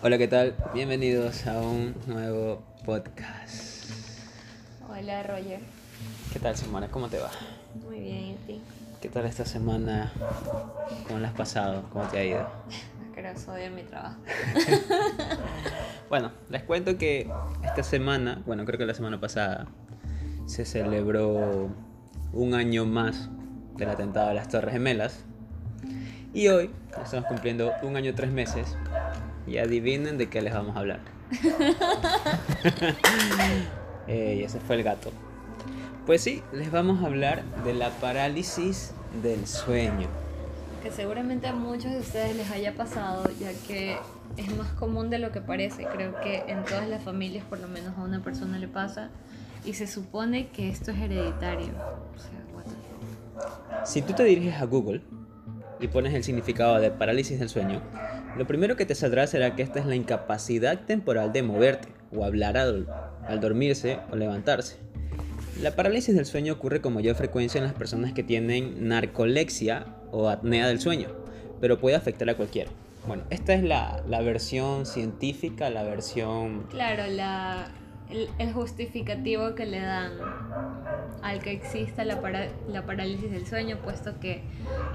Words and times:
Hola, 0.00 0.16
¿qué 0.16 0.28
tal? 0.28 0.54
Bienvenidos 0.72 1.44
a 1.48 1.60
un 1.60 1.92
nuevo 2.06 2.62
podcast. 2.84 3.90
Hola 4.88 5.24
Roger. 5.24 5.58
¿Qué 6.32 6.38
tal, 6.38 6.56
Simona? 6.56 6.86
¿Cómo 6.86 7.08
te 7.08 7.18
va? 7.18 7.30
Muy 7.84 7.98
bien, 7.98 8.24
¿y 8.24 8.32
a 8.32 8.46
ti? 8.46 8.62
¿Qué 9.00 9.08
tal 9.08 9.26
esta 9.26 9.44
semana? 9.44 10.12
¿Cómo 11.08 11.18
la 11.18 11.28
has 11.28 11.34
pasado? 11.34 11.82
¿Cómo 11.92 12.04
te 12.04 12.18
ha 12.18 12.24
ido? 12.24 12.48
Creo 13.14 13.32
odio 13.32 13.70
mi 13.72 13.82
trabajo. 13.82 14.20
Bueno, 16.08 16.30
les 16.48 16.62
cuento 16.62 16.96
que 16.96 17.28
esta 17.64 17.82
semana, 17.82 18.40
bueno, 18.46 18.64
creo 18.64 18.78
que 18.78 18.86
la 18.86 18.94
semana 18.94 19.20
pasada, 19.20 19.66
se 20.46 20.64
celebró 20.64 21.68
un 22.32 22.54
año 22.54 22.86
más 22.86 23.28
del 23.76 23.90
atentado 23.90 24.28
de 24.28 24.34
las 24.34 24.48
Torres 24.48 24.72
Gemelas. 24.72 25.24
Y 26.32 26.48
hoy 26.48 26.70
estamos 27.02 27.26
cumpliendo 27.26 27.72
un 27.82 27.96
año 27.96 28.10
y 28.10 28.14
tres 28.14 28.30
meses. 28.30 28.78
Y 29.48 29.58
adivinen 29.58 30.18
de 30.18 30.28
qué 30.28 30.42
les 30.42 30.52
vamos 30.52 30.76
a 30.76 30.80
hablar. 30.80 31.00
Ey, 34.06 34.42
ese 34.42 34.60
fue 34.60 34.76
el 34.76 34.82
gato. 34.82 35.10
Pues 36.06 36.22
sí, 36.22 36.42
les 36.52 36.70
vamos 36.70 37.02
a 37.02 37.06
hablar 37.06 37.44
de 37.64 37.74
la 37.74 37.90
parálisis 37.90 38.92
del 39.22 39.46
sueño. 39.46 40.08
Que 40.82 40.90
seguramente 40.90 41.46
a 41.46 41.54
muchos 41.54 41.92
de 41.92 41.98
ustedes 41.98 42.36
les 42.36 42.50
haya 42.50 42.74
pasado, 42.74 43.28
ya 43.38 43.52
que 43.66 43.96
es 44.36 44.56
más 44.56 44.70
común 44.72 45.10
de 45.10 45.18
lo 45.18 45.32
que 45.32 45.40
parece. 45.40 45.84
Creo 45.84 46.18
que 46.20 46.44
en 46.48 46.64
todas 46.64 46.88
las 46.88 47.02
familias 47.02 47.44
por 47.44 47.58
lo 47.58 47.68
menos 47.68 47.96
a 47.98 48.02
una 48.02 48.22
persona 48.22 48.58
le 48.58 48.68
pasa. 48.68 49.10
Y 49.64 49.74
se 49.74 49.86
supone 49.86 50.48
que 50.48 50.68
esto 50.68 50.92
es 50.92 50.98
hereditario. 50.98 51.72
O 52.14 52.18
sea, 52.18 52.40
what 52.54 52.64
the. 52.64 53.86
Si 53.86 54.02
tú 54.02 54.12
te 54.12 54.24
diriges 54.24 54.60
a 54.60 54.64
Google 54.64 55.02
y 55.80 55.88
pones 55.88 56.14
el 56.14 56.24
significado 56.24 56.78
de 56.80 56.90
parálisis 56.90 57.38
del 57.38 57.48
sueño, 57.48 57.82
lo 58.38 58.46
primero 58.46 58.76
que 58.76 58.86
te 58.86 58.94
saldrá 58.94 59.26
será 59.26 59.56
que 59.56 59.62
esta 59.62 59.80
es 59.80 59.86
la 59.86 59.96
incapacidad 59.96 60.86
temporal 60.86 61.32
de 61.32 61.42
moverte 61.42 61.88
o 62.14 62.24
hablar 62.24 62.56
al, 62.56 62.86
dormirse 63.40 63.98
o 64.12 64.16
levantarse. 64.16 64.76
La 65.60 65.74
parálisis 65.74 66.14
del 66.14 66.24
sueño 66.24 66.52
ocurre 66.52 66.80
con 66.80 66.94
mayor 66.94 67.16
frecuencia 67.16 67.58
en 67.58 67.64
las 67.64 67.74
personas 67.74 68.12
que 68.12 68.22
tienen 68.22 68.86
narcolexia 68.86 69.86
o 70.12 70.28
apnea 70.28 70.68
del 70.68 70.80
sueño, 70.80 71.08
pero 71.60 71.80
puede 71.80 71.96
afectar 71.96 72.30
a 72.30 72.36
cualquiera. 72.36 72.70
Bueno, 73.08 73.24
esta 73.30 73.54
es 73.54 73.64
la, 73.64 74.04
la 74.06 74.20
versión 74.22 74.86
científica, 74.86 75.68
la 75.68 75.82
versión... 75.82 76.68
Claro, 76.70 77.08
la, 77.08 77.72
el, 78.10 78.28
el 78.38 78.52
justificativo 78.52 79.54
que 79.54 79.66
le 79.66 79.80
dan 79.80 80.12
al 81.22 81.40
que 81.40 81.52
exista 81.52 82.04
la, 82.04 82.20
para- 82.20 82.48
la 82.70 82.86
parálisis 82.86 83.30
del 83.30 83.46
sueño, 83.46 83.78
puesto 83.82 84.18
que 84.20 84.40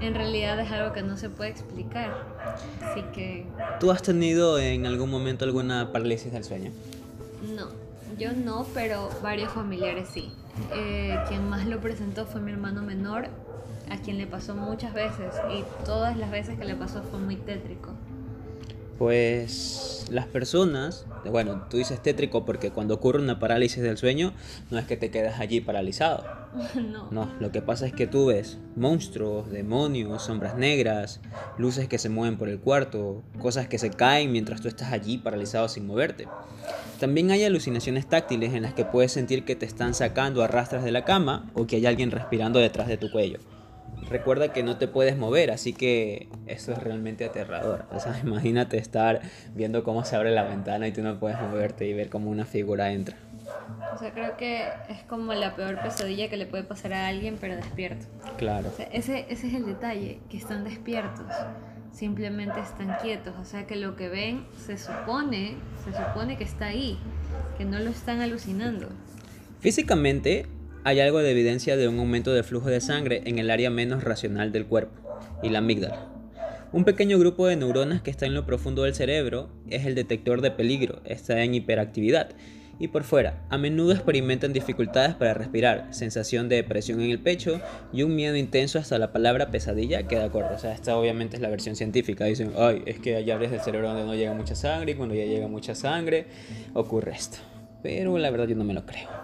en 0.00 0.14
realidad 0.14 0.58
es 0.60 0.70
algo 0.72 0.92
que 0.92 1.02
no 1.02 1.16
se 1.16 1.28
puede 1.30 1.50
explicar. 1.50 2.12
Así 2.82 3.02
que 3.14 3.46
¿Tú 3.80 3.90
has 3.90 4.02
tenido 4.02 4.58
en 4.58 4.86
algún 4.86 5.10
momento 5.10 5.44
alguna 5.44 5.92
parálisis 5.92 6.32
del 6.32 6.44
sueño? 6.44 6.70
no, 7.54 7.68
yo 8.18 8.32
no, 8.32 8.66
pero 8.74 9.10
varios 9.22 9.52
familiares 9.52 10.08
sí. 10.12 10.30
Eh, 10.72 11.18
quien 11.28 11.48
más 11.48 11.66
lo 11.66 11.80
presentó 11.80 12.26
fue 12.26 12.40
mi 12.40 12.52
hermano 12.52 12.80
menor, 12.82 13.26
a 13.90 13.96
quien 13.98 14.18
le 14.18 14.26
pasó 14.26 14.54
muchas 14.54 14.94
veces 14.94 15.34
y 15.52 15.62
todas 15.84 16.16
las 16.16 16.30
veces 16.30 16.58
que 16.58 16.64
le 16.64 16.74
pasó 16.74 17.02
fue 17.02 17.18
muy 17.18 17.36
tétrico. 17.36 17.90
Pues 18.98 19.93
las 20.10 20.26
personas, 20.26 21.06
bueno, 21.24 21.66
tú 21.68 21.76
dices 21.76 22.02
tétrico 22.02 22.44
porque 22.44 22.70
cuando 22.70 22.94
ocurre 22.94 23.20
una 23.20 23.38
parálisis 23.38 23.82
del 23.82 23.96
sueño 23.96 24.32
no 24.70 24.78
es 24.78 24.86
que 24.86 24.96
te 24.96 25.10
quedas 25.10 25.40
allí 25.40 25.60
paralizado. 25.60 26.24
no. 26.74 27.10
No, 27.10 27.32
lo 27.40 27.50
que 27.50 27.62
pasa 27.62 27.86
es 27.86 27.92
que 27.92 28.06
tú 28.06 28.26
ves 28.26 28.58
monstruos, 28.76 29.50
demonios, 29.50 30.22
sombras 30.22 30.56
negras, 30.56 31.20
luces 31.58 31.88
que 31.88 31.98
se 31.98 32.08
mueven 32.08 32.38
por 32.38 32.48
el 32.48 32.60
cuarto, 32.60 33.22
cosas 33.40 33.68
que 33.68 33.78
se 33.78 33.90
caen 33.90 34.32
mientras 34.32 34.60
tú 34.60 34.68
estás 34.68 34.92
allí 34.92 35.18
paralizado 35.18 35.68
sin 35.68 35.86
moverte. 35.86 36.28
También 37.00 37.30
hay 37.30 37.44
alucinaciones 37.44 38.08
táctiles 38.08 38.54
en 38.54 38.62
las 38.62 38.74
que 38.74 38.84
puedes 38.84 39.12
sentir 39.12 39.44
que 39.44 39.56
te 39.56 39.66
están 39.66 39.94
sacando 39.94 40.42
a 40.42 40.46
rastras 40.46 40.84
de 40.84 40.92
la 40.92 41.04
cama 41.04 41.50
o 41.54 41.66
que 41.66 41.76
hay 41.76 41.86
alguien 41.86 42.10
respirando 42.10 42.58
detrás 42.58 42.88
de 42.88 42.96
tu 42.96 43.10
cuello. 43.10 43.40
Recuerda 44.08 44.52
que 44.52 44.62
no 44.62 44.76
te 44.76 44.88
puedes 44.88 45.16
mover, 45.16 45.50
así 45.50 45.72
que 45.72 46.28
esto 46.46 46.72
es 46.72 46.78
realmente 46.78 47.24
aterrador. 47.24 47.86
O 47.92 48.00
sea, 48.00 48.18
imagínate 48.24 48.76
estar 48.76 49.20
viendo 49.54 49.84
cómo 49.84 50.04
se 50.04 50.16
abre 50.16 50.30
la 50.30 50.44
ventana 50.44 50.86
y 50.86 50.92
tú 50.92 51.02
no 51.02 51.18
puedes 51.18 51.40
moverte 51.40 51.86
y 51.86 51.94
ver 51.94 52.10
cómo 52.10 52.30
una 52.30 52.44
figura 52.44 52.92
entra. 52.92 53.16
O 53.94 53.98
sea, 53.98 54.12
creo 54.12 54.36
que 54.36 54.68
es 54.88 55.02
como 55.08 55.34
la 55.34 55.54
peor 55.54 55.80
pesadilla 55.80 56.28
que 56.28 56.36
le 56.36 56.46
puede 56.46 56.64
pasar 56.64 56.92
a 56.92 57.08
alguien, 57.08 57.38
pero 57.40 57.56
despierto. 57.56 58.06
Claro. 58.36 58.68
O 58.68 58.72
sea, 58.72 58.86
ese, 58.86 59.26
ese 59.28 59.48
es 59.48 59.54
el 59.54 59.66
detalle, 59.66 60.20
que 60.28 60.36
están 60.36 60.64
despiertos, 60.64 61.26
simplemente 61.92 62.58
están 62.60 62.96
quietos, 63.00 63.34
o 63.40 63.44
sea 63.44 63.66
que 63.66 63.76
lo 63.76 63.94
que 63.96 64.08
ven 64.08 64.46
se 64.66 64.76
supone, 64.76 65.54
se 65.84 65.92
supone 65.92 66.36
que 66.36 66.44
está 66.44 66.66
ahí, 66.66 66.98
que 67.56 67.64
no 67.64 67.78
lo 67.78 67.90
están 67.90 68.20
alucinando. 68.20 68.88
Físicamente, 69.60 70.46
hay 70.84 71.00
algo 71.00 71.18
de 71.20 71.30
evidencia 71.30 71.76
de 71.76 71.88
un 71.88 71.98
aumento 71.98 72.34
de 72.34 72.42
flujo 72.42 72.68
de 72.68 72.80
sangre 72.80 73.22
en 73.24 73.38
el 73.38 73.50
área 73.50 73.70
menos 73.70 74.04
racional 74.04 74.52
del 74.52 74.66
cuerpo, 74.66 75.00
y 75.42 75.48
la 75.48 75.58
amígdala. 75.58 76.10
Un 76.72 76.84
pequeño 76.84 77.18
grupo 77.18 77.46
de 77.46 77.56
neuronas 77.56 78.02
que 78.02 78.10
está 78.10 78.26
en 78.26 78.34
lo 78.34 78.44
profundo 78.44 78.82
del 78.82 78.94
cerebro 78.94 79.48
es 79.70 79.86
el 79.86 79.94
detector 79.94 80.42
de 80.42 80.50
peligro, 80.50 81.00
está 81.04 81.42
en 81.42 81.54
hiperactividad. 81.54 82.30
Y 82.78 82.88
por 82.88 83.04
fuera, 83.04 83.46
a 83.48 83.56
menudo 83.56 83.92
experimentan 83.92 84.52
dificultades 84.52 85.14
para 85.14 85.32
respirar, 85.32 85.86
sensación 85.94 86.48
de 86.48 86.64
presión 86.64 87.00
en 87.00 87.10
el 87.10 87.20
pecho 87.20 87.60
y 87.92 88.02
un 88.02 88.16
miedo 88.16 88.36
intenso 88.36 88.78
hasta 88.78 88.98
la 88.98 89.12
palabra 89.12 89.50
pesadilla 89.50 90.08
queda 90.08 90.30
corta. 90.30 90.54
O 90.54 90.58
sea, 90.58 90.74
esta 90.74 90.96
obviamente 90.96 91.36
es 91.36 91.42
la 91.42 91.48
versión 91.48 91.76
científica. 91.76 92.24
Dicen, 92.24 92.52
ay, 92.58 92.82
es 92.84 92.98
que 92.98 93.14
hay 93.14 93.30
áreas 93.30 93.52
del 93.52 93.60
cerebro 93.60 93.88
donde 93.88 94.04
no 94.04 94.14
llega 94.14 94.34
mucha 94.34 94.56
sangre 94.56 94.92
y 94.92 94.94
cuando 94.96 95.14
ya 95.14 95.24
llega 95.24 95.46
mucha 95.46 95.74
sangre 95.74 96.26
ocurre 96.74 97.12
esto. 97.12 97.38
Pero 97.82 98.18
la 98.18 98.30
verdad 98.30 98.48
yo 98.48 98.56
no 98.56 98.64
me 98.64 98.74
lo 98.74 98.84
creo. 98.84 99.23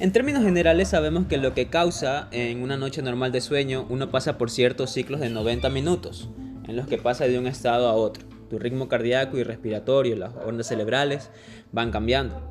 En 0.00 0.10
términos 0.10 0.42
generales 0.42 0.88
sabemos 0.88 1.26
que 1.26 1.36
lo 1.36 1.54
que 1.54 1.68
causa 1.68 2.28
en 2.32 2.62
una 2.62 2.76
noche 2.76 3.02
normal 3.02 3.30
de 3.30 3.40
sueño 3.40 3.86
uno 3.88 4.10
pasa 4.10 4.38
por 4.38 4.50
ciertos 4.50 4.90
ciclos 4.90 5.20
de 5.20 5.28
90 5.28 5.68
minutos, 5.68 6.28
en 6.66 6.76
los 6.76 6.88
que 6.88 6.98
pasa 6.98 7.26
de 7.26 7.38
un 7.38 7.46
estado 7.46 7.88
a 7.88 7.92
otro. 7.92 8.24
Tu 8.50 8.58
ritmo 8.58 8.88
cardíaco 8.88 9.38
y 9.38 9.44
respiratorio, 9.44 10.16
las 10.16 10.32
ondas 10.44 10.66
cerebrales 10.66 11.30
van 11.72 11.90
cambiando. 11.90 12.42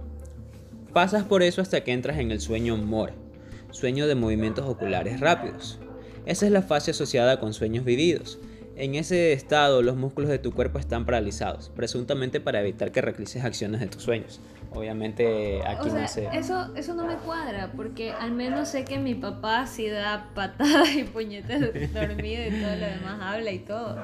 Pasas 0.94 1.24
por 1.24 1.44
eso 1.44 1.62
hasta 1.62 1.84
que 1.84 1.92
entras 1.92 2.20
en 2.20 2.32
el 2.32 2.40
sueño 2.40 2.78
MORE, 2.78 3.14
sueño 3.72 4.08
de 4.08 4.16
movimientos 4.16 4.66
oculares 4.66 5.20
rápidos. 5.20 5.80
Esa 6.26 6.46
es 6.46 6.52
la 6.52 6.62
fase 6.62 6.92
asociada 6.92 7.40
con 7.40 7.54
sueños 7.54 7.84
vividos. 7.84 8.40
En 8.76 8.96
ese 8.96 9.34
estado 9.34 9.82
los 9.82 9.98
músculos 9.98 10.30
de 10.30 10.40
tu 10.40 10.54
cuerpo 10.54 10.80
están 10.80 11.06
paralizados, 11.06 11.70
presuntamente 11.76 12.40
para 12.40 12.62
evitar 12.62 12.92
que 12.92 13.02
realices 13.02 13.44
acciones 13.44 13.82
de 13.82 13.88
tus 13.88 14.04
sueños. 14.04 14.40
Obviamente 14.74 15.62
aquí 15.68 15.90
o 15.90 15.92
sea, 15.92 16.02
no 16.04 16.08
se... 16.08 16.28
eso, 16.32 16.74
eso 16.76 16.94
no 16.94 17.06
me 17.06 17.16
cuadra, 17.16 17.72
porque 17.76 18.12
al 18.14 18.32
menos 18.32 18.70
sé 18.70 18.86
que 18.86 18.98
mi 19.00 19.16
papá 19.16 19.68
sí 19.68 19.90
da 19.90 20.30
patadas 20.34 20.94
y 20.96 21.04
puñetes 21.04 21.94
dormido 21.94 22.44
y 22.48 22.52
todo 22.62 22.76
lo 22.76 22.86
demás 22.86 23.20
habla 23.22 23.52
y 23.52 23.60
todo. 23.60 23.98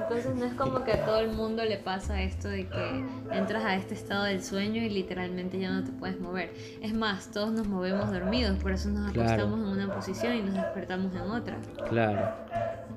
Entonces 0.00 0.34
no 0.36 0.44
es 0.44 0.54
como 0.54 0.84
que 0.84 0.92
a 0.92 1.04
todo 1.04 1.18
el 1.20 1.30
mundo 1.32 1.64
le 1.64 1.78
pasa 1.78 2.22
esto 2.22 2.48
de 2.48 2.68
que 2.68 3.04
entras 3.32 3.64
a 3.64 3.74
este 3.74 3.94
estado 3.94 4.24
del 4.24 4.42
sueño 4.44 4.80
y 4.82 4.90
literalmente 4.90 5.58
ya 5.58 5.70
no 5.70 5.82
te 5.82 5.90
puedes 5.90 6.20
mover. 6.20 6.52
Es 6.82 6.94
más, 6.94 7.30
todos 7.32 7.50
nos 7.50 7.66
movemos 7.66 8.12
dormidos, 8.12 8.58
por 8.62 8.72
eso 8.72 8.88
nos 8.90 9.10
Claro. 9.12 9.32
acostamos 9.32 9.58
en 9.60 9.66
una 9.84 9.92
posición 9.94 10.34
y 10.36 10.42
nos 10.42 10.54
despertamos 10.54 11.12
en 11.14 11.22
otra. 11.22 11.56
Claro, 11.88 12.30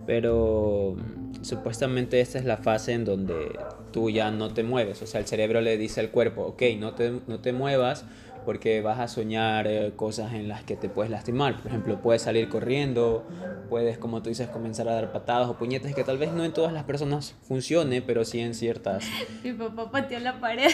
pero 0.05 0.95
supuestamente 1.41 2.21
esta 2.21 2.39
es 2.39 2.45
la 2.45 2.57
fase 2.57 2.93
en 2.93 3.05
donde 3.05 3.57
tú 3.91 4.09
ya 4.09 4.31
no 4.31 4.53
te 4.53 4.63
mueves, 4.63 5.01
o 5.01 5.07
sea, 5.07 5.19
el 5.19 5.27
cerebro 5.27 5.61
le 5.61 5.77
dice 5.77 5.99
al 5.99 6.09
cuerpo, 6.09 6.43
ok, 6.43 6.63
no 6.77 6.93
te, 6.93 7.11
no 7.27 7.39
te 7.39 7.53
muevas 7.53 8.05
porque 8.45 8.81
vas 8.81 8.99
a 8.99 9.07
soñar 9.07 9.67
eh, 9.67 9.93
cosas 9.95 10.33
en 10.33 10.47
las 10.47 10.63
que 10.63 10.75
te 10.75 10.89
puedes 10.89 11.11
lastimar, 11.11 11.57
por 11.57 11.67
ejemplo, 11.67 12.01
puedes 12.01 12.21
salir 12.21 12.49
corriendo, 12.49 13.27
puedes, 13.69 13.97
como 13.97 14.21
tú 14.21 14.29
dices, 14.29 14.47
comenzar 14.47 14.87
a 14.87 14.93
dar 14.93 15.11
patadas 15.11 15.47
o 15.49 15.57
puñetes, 15.57 15.93
que 15.93 16.03
tal 16.03 16.17
vez 16.17 16.31
no 16.31 16.43
en 16.43 16.53
todas 16.53 16.73
las 16.73 16.83
personas 16.83 17.35
funcione, 17.47 18.01
pero 18.01 18.25
sí 18.25 18.39
en 18.39 18.55
ciertas. 18.55 19.05
Mi 19.43 19.53
papá 19.53 19.91
pateó 19.91 20.19
la 20.19 20.39
pared, 20.39 20.71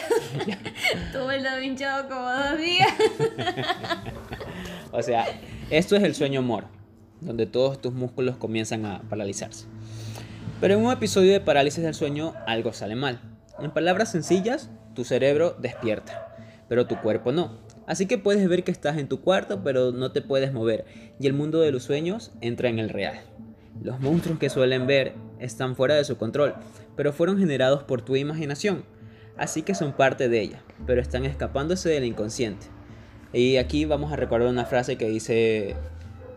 tuve 1.11 1.37
el 1.37 1.43
dedo 1.43 1.61
hinchado 1.61 2.07
como 2.07 2.31
dos 2.31 2.57
días. 2.57 2.93
O 4.91 5.01
sea, 5.01 5.25
esto 5.71 5.97
es 5.97 6.03
el 6.03 6.15
sueño 6.15 6.41
moro, 6.41 6.69
donde 7.19 7.45
todos 7.45 7.81
tus 7.81 7.91
músculos 7.91 8.37
comienzan 8.37 8.85
a 8.85 9.01
paralizarse. 9.01 9.65
Pero 10.61 10.75
en 10.75 10.85
un 10.85 10.91
episodio 10.91 11.33
de 11.33 11.41
parálisis 11.41 11.83
del 11.83 11.93
sueño 11.93 12.33
algo 12.47 12.71
sale 12.71 12.95
mal. 12.95 13.19
En 13.59 13.71
palabras 13.71 14.11
sencillas, 14.11 14.69
tu 14.93 15.03
cerebro 15.03 15.55
despierta, 15.59 16.33
pero 16.69 16.87
tu 16.87 16.95
cuerpo 17.01 17.33
no. 17.33 17.57
Así 17.87 18.05
que 18.05 18.17
puedes 18.17 18.47
ver 18.47 18.63
que 18.63 18.71
estás 18.71 18.97
en 18.97 19.09
tu 19.09 19.21
cuarto, 19.21 19.63
pero 19.63 19.91
no 19.91 20.11
te 20.11 20.21
puedes 20.21 20.53
mover, 20.53 20.85
y 21.19 21.27
el 21.27 21.33
mundo 21.33 21.59
de 21.59 21.71
los 21.71 21.83
sueños 21.83 22.31
entra 22.41 22.69
en 22.69 22.79
el 22.79 22.89
real. 22.89 23.19
Los 23.83 23.99
monstruos 23.99 24.39
que 24.39 24.49
suelen 24.49 24.87
ver 24.87 25.13
están 25.39 25.75
fuera 25.75 25.95
de 25.95 26.05
su 26.05 26.17
control, 26.17 26.55
pero 26.95 27.11
fueron 27.11 27.37
generados 27.37 27.83
por 27.83 28.01
tu 28.01 28.15
imaginación, 28.15 28.85
así 29.37 29.61
que 29.61 29.75
son 29.75 29.91
parte 29.91 30.29
de 30.29 30.41
ella, 30.41 30.63
pero 30.87 31.01
están 31.01 31.25
escapándose 31.25 31.89
del 31.89 32.05
inconsciente. 32.05 32.67
Y 33.33 33.57
aquí 33.57 33.83
vamos 33.83 34.13
a 34.13 34.15
recordar 34.15 34.47
una 34.47 34.65
frase 34.65 34.97
que 34.97 35.09
dice 35.09 35.75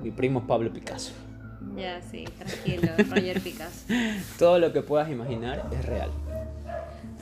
mi 0.02 0.10
primo 0.10 0.46
Pablo 0.48 0.72
Picasso. 0.72 1.12
Ya, 1.76 2.00
sí, 2.02 2.24
tranquilo, 2.38 2.92
Roger 3.10 3.40
Picasso. 3.40 3.86
Todo 4.38 4.58
lo 4.58 4.72
que 4.72 4.82
puedas 4.82 5.10
imaginar 5.10 5.68
es 5.72 5.84
real. 5.84 6.10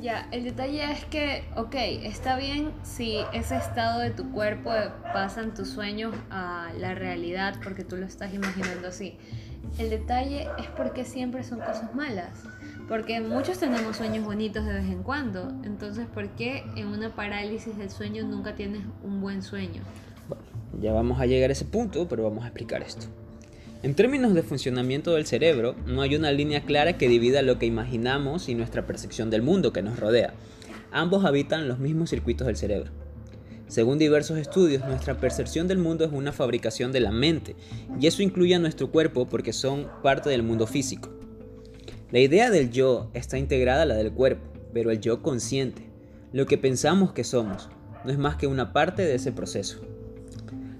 Ya, 0.01 0.29
el 0.31 0.45
detalle 0.45 0.93
es 0.93 1.05
que, 1.07 1.45
ok, 1.57 1.75
está 1.75 2.37
bien 2.37 2.71
si 2.83 3.19
ese 3.33 3.57
estado 3.57 4.01
de 4.01 4.11
tu 4.11 4.31
cuerpo 4.31 4.71
pasan 5.13 5.55
tus 5.55 5.71
sueños 5.71 6.15
a 6.31 6.71
la 6.79 6.95
realidad 6.95 7.57
porque 7.65 7.83
tú 7.83 7.97
lo 7.97 8.05
estás 8.05 8.35
imaginando 8.35 8.89
así. 8.89 9.17
El 9.79 9.91
detalle 9.91 10.49
es 10.59 10.67
porque 10.77 11.05
siempre 11.05 11.43
son 11.45 11.61
cosas 11.61 11.95
malas. 11.95 12.43
Porque 12.89 13.21
muchos 13.21 13.59
tenemos 13.59 13.97
sueños 13.97 14.25
bonitos 14.25 14.65
de 14.65 14.75
vez 14.75 14.87
en 14.87 15.03
cuando. 15.03 15.49
Entonces, 15.65 16.07
¿por 16.07 16.29
qué 16.31 16.63
en 16.77 16.87
una 16.89 17.15
parálisis 17.15 17.77
del 17.77 17.91
sueño 17.91 18.25
nunca 18.25 18.55
tienes 18.55 18.83
un 19.03 19.21
buen 19.21 19.43
sueño? 19.43 19.83
Bueno, 20.29 20.45
ya 20.81 20.93
vamos 20.93 21.21
a 21.21 21.27
llegar 21.27 21.51
a 21.51 21.53
ese 21.53 21.65
punto, 21.65 22.07
pero 22.07 22.23
vamos 22.23 22.45
a 22.45 22.49
explicar 22.49 22.83
esto. 22.83 23.07
En 23.83 23.95
términos 23.95 24.35
de 24.35 24.43
funcionamiento 24.43 25.15
del 25.15 25.27
cerebro, 25.27 25.77
no 25.87 26.01
hay 26.01 26.17
una 26.17 26.33
línea 26.33 26.63
clara 26.63 26.97
que 26.97 27.09
divida 27.09 27.43
lo 27.43 27.59
que 27.59 27.67
imaginamos 27.67 28.49
y 28.49 28.55
nuestra 28.55 28.87
percepción 28.87 29.29
del 29.29 29.43
mundo 29.43 29.73
que 29.73 29.83
nos 29.83 30.01
rodea. 30.01 30.33
Ambos 30.91 31.25
habitan 31.25 31.69
los 31.69 31.79
mismos 31.79 32.11
circuitos 32.11 32.47
del 32.47 32.57
cerebro. 32.57 32.91
Según 33.69 33.99
diversos 33.99 34.39
estudios, 34.39 34.85
nuestra 34.87 35.19
percepción 35.19 35.69
del 35.69 35.79
mundo 35.79 36.05
es 36.05 36.13
una 36.13 36.33
fabricación 36.33 36.91
de 36.91 37.01
la 37.01 37.11
mente, 37.13 37.55
y 38.01 38.07
eso 38.07 38.23
incluye 38.23 38.55
a 38.55 38.59
nuestro 38.59 38.91
cuerpo 38.91 39.27
porque 39.27 39.53
son 39.53 39.89
parte 40.03 40.31
del 40.31 40.43
mundo 40.43 40.67
físico. 40.67 41.11
La 42.11 42.21
idea 42.21 42.51
del 42.51 42.71
yo 42.71 43.11
está 43.13 43.37
integrada 43.37 43.83
a 43.83 43.87
la 43.87 43.97
del 43.97 44.13
cuerpo, 44.13 44.53
pero 44.73 44.91
el 44.91 45.01
yo 45.01 45.21
consciente, 45.21 45.83
lo 46.33 46.47
que 46.47 46.57
pensamos 46.57 47.13
que 47.13 47.25
somos, 47.25 47.69
no 48.05 48.11
es 48.11 48.19
más 48.19 48.37
que 48.37 48.47
una 48.47 48.73
parte 48.73 49.03
de 49.03 49.17
ese 49.17 49.33
proceso. 49.33 49.81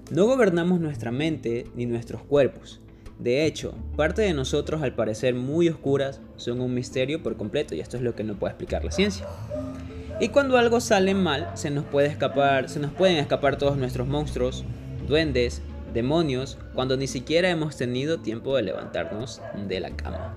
No 0.09 0.25
gobernamos 0.25 0.79
nuestra 0.79 1.11
mente 1.11 1.67
ni 1.75 1.85
nuestros 1.85 2.23
cuerpos. 2.23 2.81
De 3.19 3.45
hecho, 3.45 3.73
parte 3.95 4.21
de 4.21 4.33
nosotros, 4.33 4.83
al 4.83 4.93
parecer 4.93 5.33
muy 5.33 5.69
oscuras, 5.69 6.21
son 6.35 6.61
un 6.61 6.73
misterio 6.73 7.23
por 7.23 7.35
completo 7.35 7.73
y 7.73 7.79
esto 7.79 7.97
es 7.97 8.03
lo 8.03 8.15
que 8.15 8.23
no 8.23 8.35
puede 8.35 8.51
explicar 8.51 8.85
la 8.85 8.91
ciencia. 8.91 9.25
Y 10.19 10.29
cuando 10.29 10.57
algo 10.57 10.79
sale 10.79 11.13
mal, 11.13 11.49
se 11.55 11.69
nos 11.69 11.85
puede 11.85 12.07
escapar, 12.07 12.69
se 12.69 12.79
nos 12.79 12.91
pueden 12.91 13.17
escapar 13.17 13.57
todos 13.57 13.77
nuestros 13.77 14.07
monstruos, 14.07 14.63
duendes, 15.07 15.61
demonios, 15.93 16.57
cuando 16.73 16.95
ni 16.97 17.07
siquiera 17.07 17.49
hemos 17.49 17.75
tenido 17.75 18.19
tiempo 18.19 18.55
de 18.55 18.63
levantarnos 18.63 19.41
de 19.67 19.79
la 19.79 19.91
cama. 19.91 20.33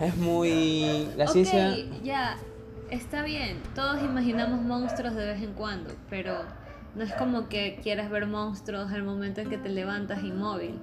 Es 0.00 0.16
muy 0.16 1.06
la 1.16 1.24
Ok, 1.24 1.30
ciencia 1.30 1.76
ya, 2.02 2.38
está 2.90 3.22
bien. 3.22 3.58
Todos 3.74 4.02
imaginamos 4.02 4.62
monstruos 4.62 5.14
de 5.14 5.26
vez 5.26 5.42
en 5.42 5.52
cuando, 5.52 5.90
pero 6.08 6.34
no 6.96 7.04
es 7.04 7.12
como 7.14 7.48
que 7.48 7.78
quieras 7.82 8.10
ver 8.10 8.26
monstruos 8.26 8.90
al 8.90 9.02
momento 9.02 9.40
en 9.40 9.50
que 9.50 9.58
te 9.58 9.68
levantas 9.68 10.24
inmóvil. 10.24 10.80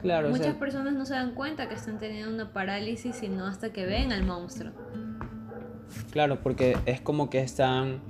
Claro, 0.00 0.28
o 0.28 0.30
Muchas 0.30 0.46
sea, 0.46 0.58
personas 0.58 0.94
no 0.94 1.04
se 1.04 1.14
dan 1.14 1.34
cuenta 1.34 1.68
que 1.68 1.74
están 1.74 1.98
teniendo 1.98 2.32
una 2.32 2.52
parálisis 2.52 3.16
sino 3.16 3.46
hasta 3.46 3.72
que 3.72 3.84
ven 3.84 4.12
al 4.12 4.24
monstruo. 4.24 4.72
claro, 6.12 6.40
porque 6.42 6.76
es 6.86 7.00
como 7.00 7.30
que 7.30 7.40
están 7.40 8.00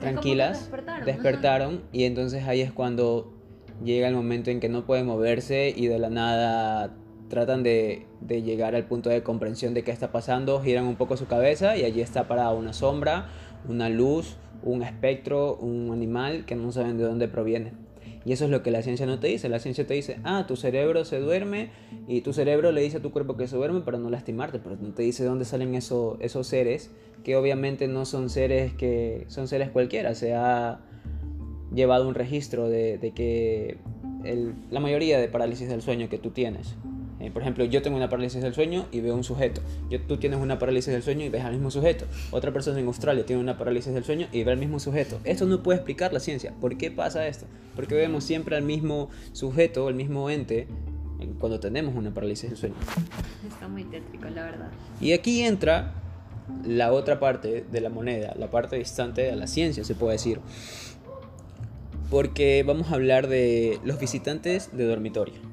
tranquilas, 0.00 0.60
despertaron, 0.60 1.06
despertaron 1.06 1.82
y 1.92 2.04
entonces 2.04 2.46
ahí 2.46 2.60
es 2.60 2.72
cuando 2.72 3.32
llega 3.82 4.08
el 4.08 4.14
momento 4.14 4.50
en 4.50 4.60
que 4.60 4.68
no 4.68 4.84
pueden 4.84 5.06
moverse 5.06 5.72
y 5.74 5.86
de 5.86 5.98
la 5.98 6.10
nada 6.10 6.94
tratan 7.28 7.62
de, 7.62 8.06
de 8.20 8.42
llegar 8.42 8.74
al 8.74 8.84
punto 8.84 9.10
de 9.10 9.22
comprensión 9.22 9.74
de 9.74 9.84
qué 9.84 9.90
está 9.90 10.12
pasando, 10.12 10.60
giran 10.62 10.86
un 10.86 10.96
poco 10.96 11.16
su 11.16 11.26
cabeza 11.26 11.76
y 11.76 11.84
allí 11.84 12.00
está 12.00 12.26
parada 12.26 12.52
una 12.52 12.72
sombra, 12.72 13.28
una 13.68 13.88
luz, 13.88 14.36
un 14.62 14.82
espectro, 14.82 15.56
un 15.56 15.92
animal 15.92 16.44
que 16.44 16.56
no 16.56 16.72
saben 16.72 16.98
de 16.98 17.04
dónde 17.04 17.28
proviene. 17.28 17.72
Y 18.24 18.32
eso 18.32 18.44
es 18.44 18.50
lo 18.50 18.62
que 18.62 18.70
la 18.70 18.82
ciencia 18.82 19.06
no 19.06 19.18
te 19.18 19.28
dice. 19.28 19.48
La 19.48 19.58
ciencia 19.58 19.86
te 19.86 19.94
dice, 19.94 20.18
ah, 20.24 20.44
tu 20.46 20.56
cerebro 20.56 21.04
se 21.04 21.18
duerme 21.18 21.70
y 22.06 22.20
tu 22.20 22.32
cerebro 22.32 22.72
le 22.72 22.80
dice 22.82 22.98
a 22.98 23.02
tu 23.02 23.10
cuerpo 23.10 23.36
que 23.36 23.46
se 23.46 23.56
duerme 23.56 23.80
para 23.80 23.98
no 23.98 24.10
lastimarte, 24.10 24.58
pero 24.58 24.76
no 24.76 24.92
te 24.92 25.02
dice 25.02 25.22
de 25.22 25.28
dónde 25.28 25.44
salen 25.44 25.74
eso- 25.74 26.16
esos 26.20 26.46
seres, 26.46 26.90
que 27.24 27.36
obviamente 27.36 27.88
no 27.88 28.04
son 28.04 28.30
seres 28.30 28.72
que 28.74 29.24
son 29.28 29.48
seres 29.48 29.70
cualquiera. 29.70 30.14
Se 30.14 30.34
ha 30.34 30.80
llevado 31.74 32.08
un 32.08 32.14
registro 32.14 32.68
de, 32.68 33.12
que 33.14 33.78
la 34.70 34.80
mayoría 34.80 35.18
de 35.18 35.28
parálisis 35.28 35.68
del 35.68 35.82
sueño 35.82 36.08
que 36.08 36.18
tú 36.18 36.30
tienes. 36.30 36.74
Eh, 37.20 37.30
por 37.32 37.42
ejemplo, 37.42 37.64
yo 37.64 37.82
tengo 37.82 37.96
una 37.96 38.08
parálisis 38.08 38.42
del 38.42 38.54
sueño 38.54 38.86
y 38.92 39.00
veo 39.00 39.14
un 39.14 39.24
sujeto. 39.24 39.60
Yo, 39.90 40.00
tú 40.02 40.16
tienes 40.18 40.38
una 40.40 40.58
parálisis 40.58 40.92
del 40.92 41.02
sueño 41.02 41.24
y 41.24 41.28
ves 41.28 41.44
al 41.44 41.52
mismo 41.52 41.70
sujeto. 41.70 42.04
Otra 42.30 42.52
persona 42.52 42.78
en 42.78 42.86
Australia 42.86 43.26
tiene 43.26 43.42
una 43.42 43.58
parálisis 43.58 43.92
del 43.92 44.04
sueño 44.04 44.28
y 44.32 44.44
ve 44.44 44.52
al 44.52 44.58
mismo 44.58 44.78
sujeto. 44.78 45.18
Esto 45.24 45.44
no 45.46 45.62
puede 45.62 45.78
explicar 45.78 46.12
la 46.12 46.20
ciencia. 46.20 46.52
¿Por 46.60 46.76
qué 46.78 46.90
pasa 46.90 47.26
esto? 47.26 47.46
Porque 47.74 47.94
vemos 47.94 48.24
siempre 48.24 48.56
al 48.56 48.62
mismo 48.62 49.08
sujeto, 49.32 49.88
al 49.88 49.94
mismo 49.94 50.30
ente, 50.30 50.68
en- 51.20 51.34
cuando 51.34 51.58
tenemos 51.60 51.94
una 51.96 52.12
parálisis 52.14 52.50
del 52.50 52.58
sueño. 52.58 52.76
Está 53.48 53.66
muy 53.68 53.84
tétrico, 53.84 54.28
la 54.30 54.44
verdad. 54.44 54.70
Y 55.00 55.12
aquí 55.12 55.42
entra 55.42 55.94
la 56.64 56.92
otra 56.92 57.18
parte 57.20 57.64
de 57.70 57.80
la 57.80 57.88
moneda, 57.90 58.34
la 58.38 58.50
parte 58.50 58.76
distante 58.76 59.22
de 59.22 59.34
la 59.36 59.46
ciencia, 59.46 59.82
se 59.84 59.94
puede 59.94 60.12
decir. 60.12 60.40
Porque 62.10 62.62
vamos 62.66 62.90
a 62.90 62.94
hablar 62.94 63.28
de 63.28 63.78
los 63.84 63.98
visitantes 63.98 64.70
de 64.76 64.84
dormitorio. 64.86 65.47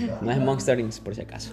no 0.22 0.30
es 0.30 0.38
Monster 0.38 0.78
Inc, 0.80 0.98
por 1.00 1.14
si 1.14 1.22
acaso. 1.22 1.52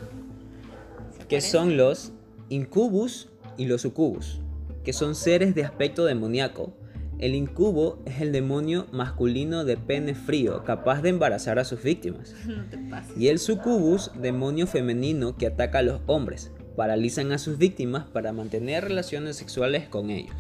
Que 1.28 1.42
son 1.42 1.78
los 1.78 2.14
incubus 2.50 3.30
y 3.58 3.66
los 3.66 3.82
sucubus, 3.82 4.40
que 4.84 4.94
son 4.94 5.16
seres 5.16 5.56
de 5.56 5.64
aspecto 5.64 6.06
demoníaco. 6.06 6.74
El 7.20 7.34
incubo 7.34 8.00
es 8.06 8.22
el 8.22 8.32
demonio 8.32 8.86
masculino 8.92 9.66
de 9.66 9.76
pene 9.76 10.14
frío, 10.14 10.64
capaz 10.64 11.02
de 11.02 11.10
embarazar 11.10 11.58
a 11.58 11.66
sus 11.66 11.82
víctimas. 11.82 12.36
No 12.46 12.64
te 12.66 12.78
pases. 12.78 13.18
Y 13.18 13.30
el 13.30 13.40
sucubus, 13.40 14.12
demonio 14.20 14.68
femenino 14.68 15.36
que 15.36 15.48
ataca 15.48 15.80
a 15.80 15.84
los 15.84 16.02
hombres, 16.06 16.52
paralizan 16.76 17.32
a 17.32 17.40
sus 17.40 17.58
víctimas 17.58 18.06
para 18.06 18.34
mantener 18.34 18.84
relaciones 18.84 19.36
sexuales 19.36 19.90
con 19.90 20.12
ellos. 20.12 20.36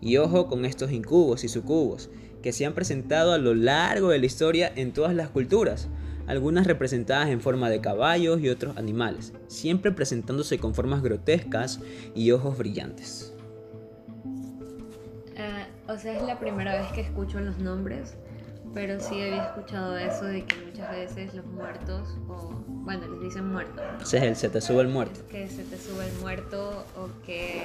Y 0.00 0.16
ojo 0.16 0.48
con 0.48 0.64
estos 0.64 0.92
incubos 0.92 1.44
y 1.44 1.48
sucubos, 1.48 2.10
que 2.42 2.52
se 2.52 2.66
han 2.66 2.74
presentado 2.74 3.32
a 3.32 3.38
lo 3.38 3.54
largo 3.54 4.08
de 4.08 4.18
la 4.18 4.26
historia 4.26 4.72
en 4.74 4.92
todas 4.92 5.14
las 5.14 5.28
culturas, 5.28 5.88
algunas 6.26 6.66
representadas 6.66 7.28
en 7.28 7.40
forma 7.40 7.68
de 7.70 7.80
caballos 7.80 8.40
y 8.40 8.48
otros 8.48 8.76
animales, 8.76 9.32
siempre 9.46 9.92
presentándose 9.92 10.58
con 10.58 10.74
formas 10.74 11.02
grotescas 11.02 11.80
y 12.14 12.30
ojos 12.30 12.58
brillantes. 12.58 13.32
Ah, 15.36 15.66
o 15.88 15.98
sea, 15.98 16.16
es 16.16 16.22
la 16.22 16.38
primera 16.38 16.80
vez 16.80 16.90
que 16.92 17.00
escucho 17.00 17.40
los 17.40 17.58
nombres, 17.58 18.14
pero 18.72 19.00
sí 19.00 19.20
había 19.20 19.44
escuchado 19.44 19.96
eso 19.96 20.24
de 20.24 20.44
que 20.44 20.56
muchas 20.66 20.90
veces 20.90 21.34
los 21.34 21.46
muertos, 21.46 22.16
o 22.28 22.52
bueno, 22.66 23.06
les 23.08 23.20
dicen 23.20 23.50
muertos, 23.50 23.82
Ese 24.02 24.18
es 24.18 24.22
el 24.24 24.36
se 24.36 24.48
te 24.48 24.60
sube 24.60 24.82
el 24.82 24.88
muerto. 24.88 25.20
es 25.20 25.26
que 25.26 25.48
se 25.48 25.64
te 25.64 25.78
sube 25.78 26.06
el 26.08 26.18
muerto 26.20 26.84
o 26.96 27.08
que 27.24 27.62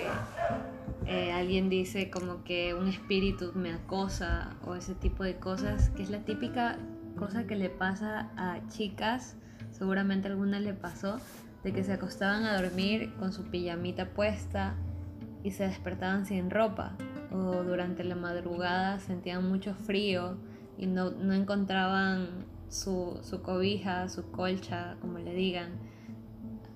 eh, 1.08 1.32
alguien 1.32 1.70
dice 1.70 2.10
como 2.10 2.44
que 2.44 2.74
un 2.74 2.88
espíritu 2.88 3.52
me 3.56 3.74
acosa 3.74 4.56
o 4.66 4.76
ese 4.76 4.94
tipo 4.96 5.24
de 5.24 5.36
cosas, 5.38 5.90
que 5.90 6.04
es 6.04 6.10
la 6.10 6.20
típica 6.20 6.78
cosa 7.20 7.46
que 7.46 7.58
le 7.58 7.70
pasa 7.70 8.30
a 8.38 8.66
chicas, 8.70 9.36
seguramente 9.72 10.30
alguna 10.30 10.62
le 10.62 10.74
pasó, 10.74 11.20
de 11.66 11.74
que 11.74 11.84
se 11.84 11.92
acostaban 11.92 12.46
a 12.46 12.62
dormir 12.62 13.14
con 13.20 13.34
su 13.34 13.44
pijamita 13.44 14.06
puesta 14.14 14.76
y 15.44 15.52
se 15.52 15.66
despertaban 15.66 16.26
sin 16.26 16.50
ropa 16.50 16.96
o 17.32 17.64
durante 17.64 18.06
la 18.06 18.16
madrugada 18.16 19.00
sentían 19.00 19.48
mucho 19.48 19.74
frío 19.76 20.38
y 20.78 20.88
no, 20.88 21.12
no 21.12 21.34
encontraban 21.34 22.46
su, 22.70 23.20
su 23.22 23.42
cobija, 23.42 24.08
su 24.08 24.32
colcha, 24.32 24.96
como 25.02 25.20
le 25.20 25.34
digan. 25.34 25.72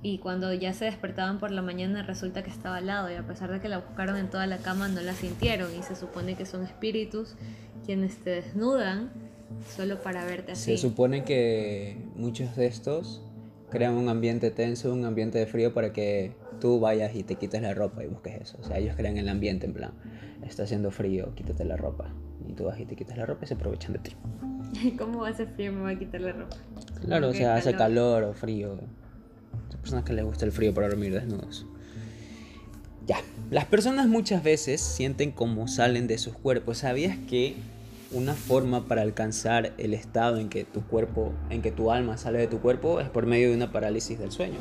Y 0.01 0.17
cuando 0.17 0.53
ya 0.53 0.73
se 0.73 0.83
despertaban 0.83 1.39
por 1.39 1.51
la 1.51 1.61
mañana 1.61 2.03
resulta 2.03 2.43
que 2.43 2.49
estaba 2.49 2.77
al 2.77 2.87
lado 2.87 3.09
y 3.09 3.15
a 3.15 3.25
pesar 3.25 3.49
de 3.49 3.61
que 3.61 3.69
la 3.69 3.77
buscaron 3.77 4.17
en 4.17 4.29
toda 4.29 4.45
la 4.47 4.57
cama 4.57 4.89
no 4.89 4.99
la 4.99 5.13
sintieron 5.13 5.73
y 5.73 5.81
se 5.81 5.95
supone 5.95 6.35
que 6.35 6.45
son 6.45 6.63
espíritus 6.63 7.35
quienes 7.85 8.17
te 8.17 8.31
desnudan 8.31 9.11
solo 9.75 10.01
para 10.01 10.25
verte 10.25 10.53
así. 10.53 10.71
Se 10.71 10.77
supone 10.77 11.23
que 11.23 11.97
muchos 12.15 12.55
de 12.55 12.67
estos 12.67 13.21
crean 13.69 13.95
un 13.95 14.07
ambiente 14.09 14.51
tenso, 14.51 14.93
un 14.93 15.03
ambiente 15.05 15.39
de 15.39 15.47
frío 15.47 15.73
para 15.73 15.93
que 15.93 16.35
tú 16.59 16.79
vayas 16.79 17.15
y 17.15 17.23
te 17.23 17.35
quites 17.35 17.61
la 17.61 17.73
ropa 17.73 18.03
y 18.03 18.07
busques 18.07 18.41
eso. 18.41 18.57
O 18.61 18.63
sea, 18.63 18.77
ellos 18.77 18.95
crean 18.95 19.17
el 19.17 19.27
ambiente 19.29 19.65
en 19.65 19.73
plan, 19.73 19.93
está 20.45 20.63
haciendo 20.63 20.91
frío, 20.91 21.33
quítate 21.35 21.65
la 21.65 21.75
ropa. 21.75 22.13
Y 22.47 22.53
tú 22.53 22.65
vas 22.65 22.79
y 22.79 22.85
te 22.85 22.95
quitas 22.95 23.17
la 23.17 23.25
ropa 23.25 23.45
y 23.45 23.47
se 23.47 23.53
aprovechan 23.55 23.93
de 23.93 23.99
ti. 23.99 24.15
¿Cómo 24.97 25.21
va 25.21 25.29
a 25.29 25.31
hacer 25.31 25.47
frío? 25.47 25.71
Me 25.71 25.81
voy 25.81 25.93
a 25.93 25.99
quitar 25.99 26.21
la 26.21 26.33
ropa. 26.33 26.55
Claro, 27.01 27.29
o 27.29 27.33
sea, 27.33 27.55
hace 27.55 27.73
calor 27.73 28.23
o 28.23 28.33
frío. 28.33 28.77
Hay 29.71 29.77
personas 29.77 30.05
que 30.05 30.13
les 30.13 30.23
gusta 30.23 30.45
el 30.45 30.51
frío 30.51 30.73
para 30.73 30.87
dormir 30.87 31.13
desnudos. 31.13 31.65
Ya, 33.05 33.17
las 33.49 33.65
personas 33.65 34.07
muchas 34.07 34.43
veces 34.43 34.81
sienten 34.81 35.31
como 35.31 35.67
salen 35.67 36.07
de 36.07 36.17
sus 36.17 36.35
cuerpos. 36.35 36.77
¿Sabías 36.77 37.17
que 37.29 37.55
una 38.13 38.33
forma 38.33 38.87
para 38.87 39.01
alcanzar 39.01 39.73
el 39.77 39.93
estado 39.93 40.37
en 40.37 40.49
que 40.49 40.63
tu 40.63 40.81
cuerpo, 40.81 41.31
en 41.49 41.61
que 41.61 41.71
tu 41.71 41.91
alma 41.91 42.17
sale 42.17 42.39
de 42.39 42.47
tu 42.47 42.59
cuerpo 42.59 42.99
es 42.99 43.09
por 43.09 43.25
medio 43.25 43.49
de 43.49 43.55
una 43.55 43.71
parálisis 43.71 44.19
del 44.19 44.31
sueño? 44.31 44.59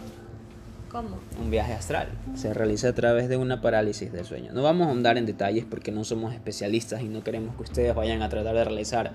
¿Cómo? 0.92 1.18
Un 1.40 1.50
viaje 1.50 1.72
astral. 1.72 2.08
Se 2.34 2.52
realiza 2.52 2.88
a 2.88 2.92
través 2.92 3.30
de 3.30 3.38
una 3.38 3.62
parálisis 3.62 4.12
del 4.12 4.26
sueño. 4.26 4.52
No 4.52 4.62
vamos 4.62 4.86
a 4.86 4.90
ahondar 4.90 5.16
en 5.16 5.24
detalles 5.24 5.64
porque 5.64 5.90
no 5.90 6.04
somos 6.04 6.34
especialistas 6.34 7.00
y 7.00 7.08
no 7.08 7.24
queremos 7.24 7.56
que 7.56 7.62
ustedes 7.62 7.94
vayan 7.94 8.20
a 8.20 8.28
tratar 8.28 8.54
de 8.54 8.62
realizar 8.62 9.14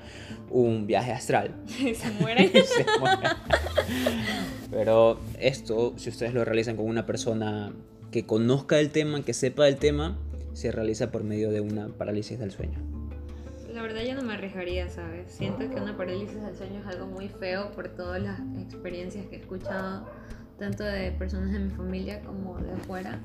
un 0.49 0.87
viaje 0.87 1.11
astral. 1.11 1.53
se 1.67 2.11
mueren. 2.19 2.51
Se 2.65 2.99
muere. 2.99 3.29
Pero 4.71 5.19
esto, 5.39 5.93
si 5.97 6.09
ustedes 6.09 6.33
lo 6.33 6.43
realizan 6.43 6.77
con 6.77 6.87
una 6.87 7.05
persona 7.05 7.71
que 8.09 8.25
conozca 8.25 8.79
el 8.79 8.89
tema, 8.89 9.21
que 9.23 9.33
sepa 9.33 9.67
el 9.67 9.77
tema, 9.77 10.17
se 10.53 10.71
realiza 10.71 11.11
por 11.11 11.23
medio 11.23 11.51
de 11.51 11.61
una 11.61 11.89
parálisis 11.89 12.39
del 12.39 12.49
sueño. 12.49 12.96
La 13.77 13.83
verdad 13.83 14.01
yo 14.01 14.15
no 14.15 14.23
me 14.23 14.33
arriesgaría, 14.33 14.89
¿sabes? 14.89 15.31
Siento 15.31 15.69
que 15.69 15.75
una 15.75 15.95
parálisis 15.95 16.41
del 16.41 16.55
sueño 16.55 16.79
es 16.79 16.87
algo 16.87 17.05
muy 17.05 17.29
feo 17.29 17.69
por 17.73 17.89
todas 17.89 18.19
las 18.19 18.39
experiencias 18.59 19.27
que 19.27 19.35
he 19.35 19.39
escuchado, 19.39 20.09
tanto 20.57 20.83
de 20.83 21.11
personas 21.11 21.53
de 21.53 21.59
mi 21.59 21.69
familia 21.69 22.21
como 22.21 22.57
de 22.57 22.71
afuera. 22.71 23.19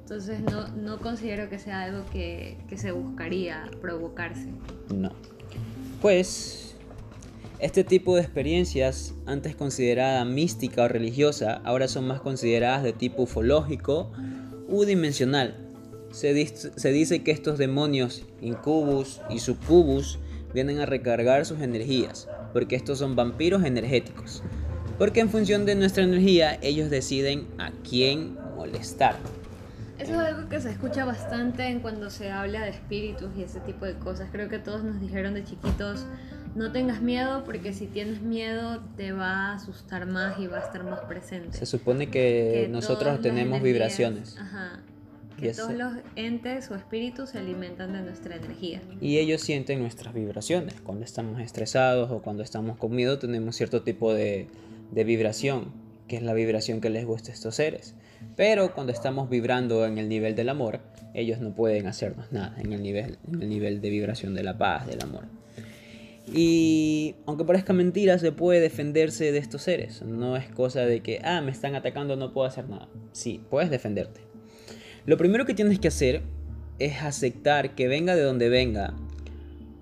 Entonces 0.00 0.40
no, 0.40 0.68
no 0.68 0.98
considero 0.98 1.50
que 1.50 1.58
sea 1.58 1.82
algo 1.82 2.06
que, 2.10 2.56
que 2.70 2.78
se 2.78 2.90
buscaría 2.90 3.70
provocarse. 3.82 4.48
No. 4.94 5.12
Pues 6.00 6.74
este 7.58 7.84
tipo 7.84 8.16
de 8.16 8.22
experiencias, 8.22 9.14
antes 9.26 9.54
considerada 9.54 10.24
mística 10.24 10.84
o 10.84 10.88
religiosa, 10.88 11.60
ahora 11.66 11.86
son 11.86 12.06
más 12.06 12.22
consideradas 12.22 12.82
de 12.82 12.94
tipo 12.94 13.24
ufológico 13.24 14.10
u 14.68 14.86
dimensional. 14.86 15.61
Se, 16.12 16.46
se, 16.46 16.92
dice 16.92 17.22
que 17.22 17.30
estos 17.30 17.58
demonios, 17.58 18.24
incubus 18.40 19.20
y 19.30 19.38
sucubus, 19.40 20.18
vienen 20.54 20.80
a 20.80 20.86
recargar 20.86 21.46
sus 21.46 21.60
energías, 21.60 22.28
porque 22.52 22.76
estos 22.76 22.98
son 22.98 23.16
vampiros 23.16 23.64
energéticos. 23.64 24.42
Porque 24.98 25.20
en 25.20 25.30
función 25.30 25.64
de 25.64 25.74
nuestra 25.74 26.04
energía, 26.04 26.58
ellos 26.62 26.90
deciden 26.90 27.48
a 27.58 27.72
quién 27.88 28.36
molestar. 28.56 29.16
Eso 29.98 30.12
es 30.12 30.18
algo 30.18 30.48
que 30.48 30.60
se 30.60 30.70
escucha 30.70 31.04
bastante 31.04 31.66
en 31.66 31.80
cuando 31.80 32.10
se 32.10 32.30
habla 32.30 32.62
de 32.62 32.70
espíritus 32.70 33.30
y 33.36 33.42
ese 33.42 33.60
tipo 33.60 33.84
de 33.84 33.94
cosas. 33.94 34.28
Creo 34.32 34.48
que 34.48 34.58
todos 34.58 34.82
nos 34.82 35.00
dijeron 35.00 35.34
de 35.34 35.44
chiquitos, 35.44 36.06
no 36.54 36.72
tengas 36.72 37.00
miedo 37.00 37.44
porque 37.44 37.72
si 37.72 37.86
tienes 37.86 38.20
miedo 38.20 38.82
te 38.96 39.12
va 39.12 39.50
a 39.50 39.54
asustar 39.54 40.06
más 40.06 40.38
y 40.38 40.46
va 40.46 40.58
a 40.58 40.60
estar 40.60 40.84
más 40.84 41.00
presente. 41.00 41.56
Se 41.56 41.66
supone 41.66 42.10
que, 42.10 42.68
nosotros 42.70 43.20
tenemos 43.20 43.62
vibraciones. 43.62 44.36
Ajá. 44.38 44.80
Que 45.42 45.52
todos 45.52 45.74
los 45.74 45.92
entes 46.14 46.70
o 46.70 46.74
espíritus 46.76 47.30
se 47.30 47.38
alimentan 47.38 47.92
de 47.92 48.00
nuestra 48.02 48.36
energía. 48.36 48.80
Y 49.00 49.18
ellos 49.18 49.40
sienten 49.40 49.80
nuestras 49.80 50.14
vibraciones. 50.14 50.80
Cuando 50.80 51.04
estamos 51.04 51.40
estresados 51.40 52.10
o 52.10 52.22
cuando 52.22 52.42
estamos 52.42 52.76
con 52.76 52.94
miedo 52.94 53.18
tenemos 53.18 53.56
cierto 53.56 53.82
tipo 53.82 54.14
de, 54.14 54.46
de 54.92 55.04
vibración, 55.04 55.72
que 56.06 56.16
es 56.16 56.22
la 56.22 56.32
vibración 56.32 56.80
que 56.80 56.90
les 56.90 57.04
gusta 57.04 57.32
a 57.32 57.34
estos 57.34 57.56
seres. 57.56 57.94
Pero 58.36 58.72
cuando 58.74 58.92
estamos 58.92 59.28
vibrando 59.28 59.84
en 59.84 59.98
el 59.98 60.08
nivel 60.08 60.36
del 60.36 60.48
amor, 60.48 60.80
ellos 61.14 61.40
no 61.40 61.54
pueden 61.54 61.86
hacernos 61.86 62.30
nada 62.32 62.54
en 62.58 62.72
el 62.72 62.82
nivel, 62.82 63.18
en 63.26 63.42
el 63.42 63.48
nivel 63.48 63.80
de 63.80 63.90
vibración 63.90 64.34
de 64.34 64.44
la 64.44 64.56
paz, 64.56 64.86
del 64.86 65.02
amor. 65.02 65.24
Y 66.32 67.16
aunque 67.26 67.44
parezca 67.44 67.72
mentira, 67.72 68.18
se 68.18 68.32
puede 68.32 68.60
defenderse 68.60 69.32
de 69.32 69.38
estos 69.38 69.62
seres. 69.62 70.02
No 70.02 70.36
es 70.36 70.48
cosa 70.48 70.86
de 70.86 71.00
que, 71.00 71.20
ah, 71.24 71.40
me 71.40 71.50
están 71.50 71.74
atacando, 71.74 72.16
no 72.16 72.32
puedo 72.32 72.46
hacer 72.46 72.68
nada. 72.68 72.88
Sí, 73.12 73.40
puedes 73.50 73.70
defenderte. 73.70 74.31
Lo 75.06 75.16
primero 75.16 75.46
que 75.46 75.54
tienes 75.54 75.78
que 75.78 75.88
hacer 75.88 76.22
es 76.78 77.02
aceptar 77.02 77.74
que 77.74 77.88
venga 77.88 78.14
de 78.14 78.22
donde 78.22 78.48
venga. 78.48 78.94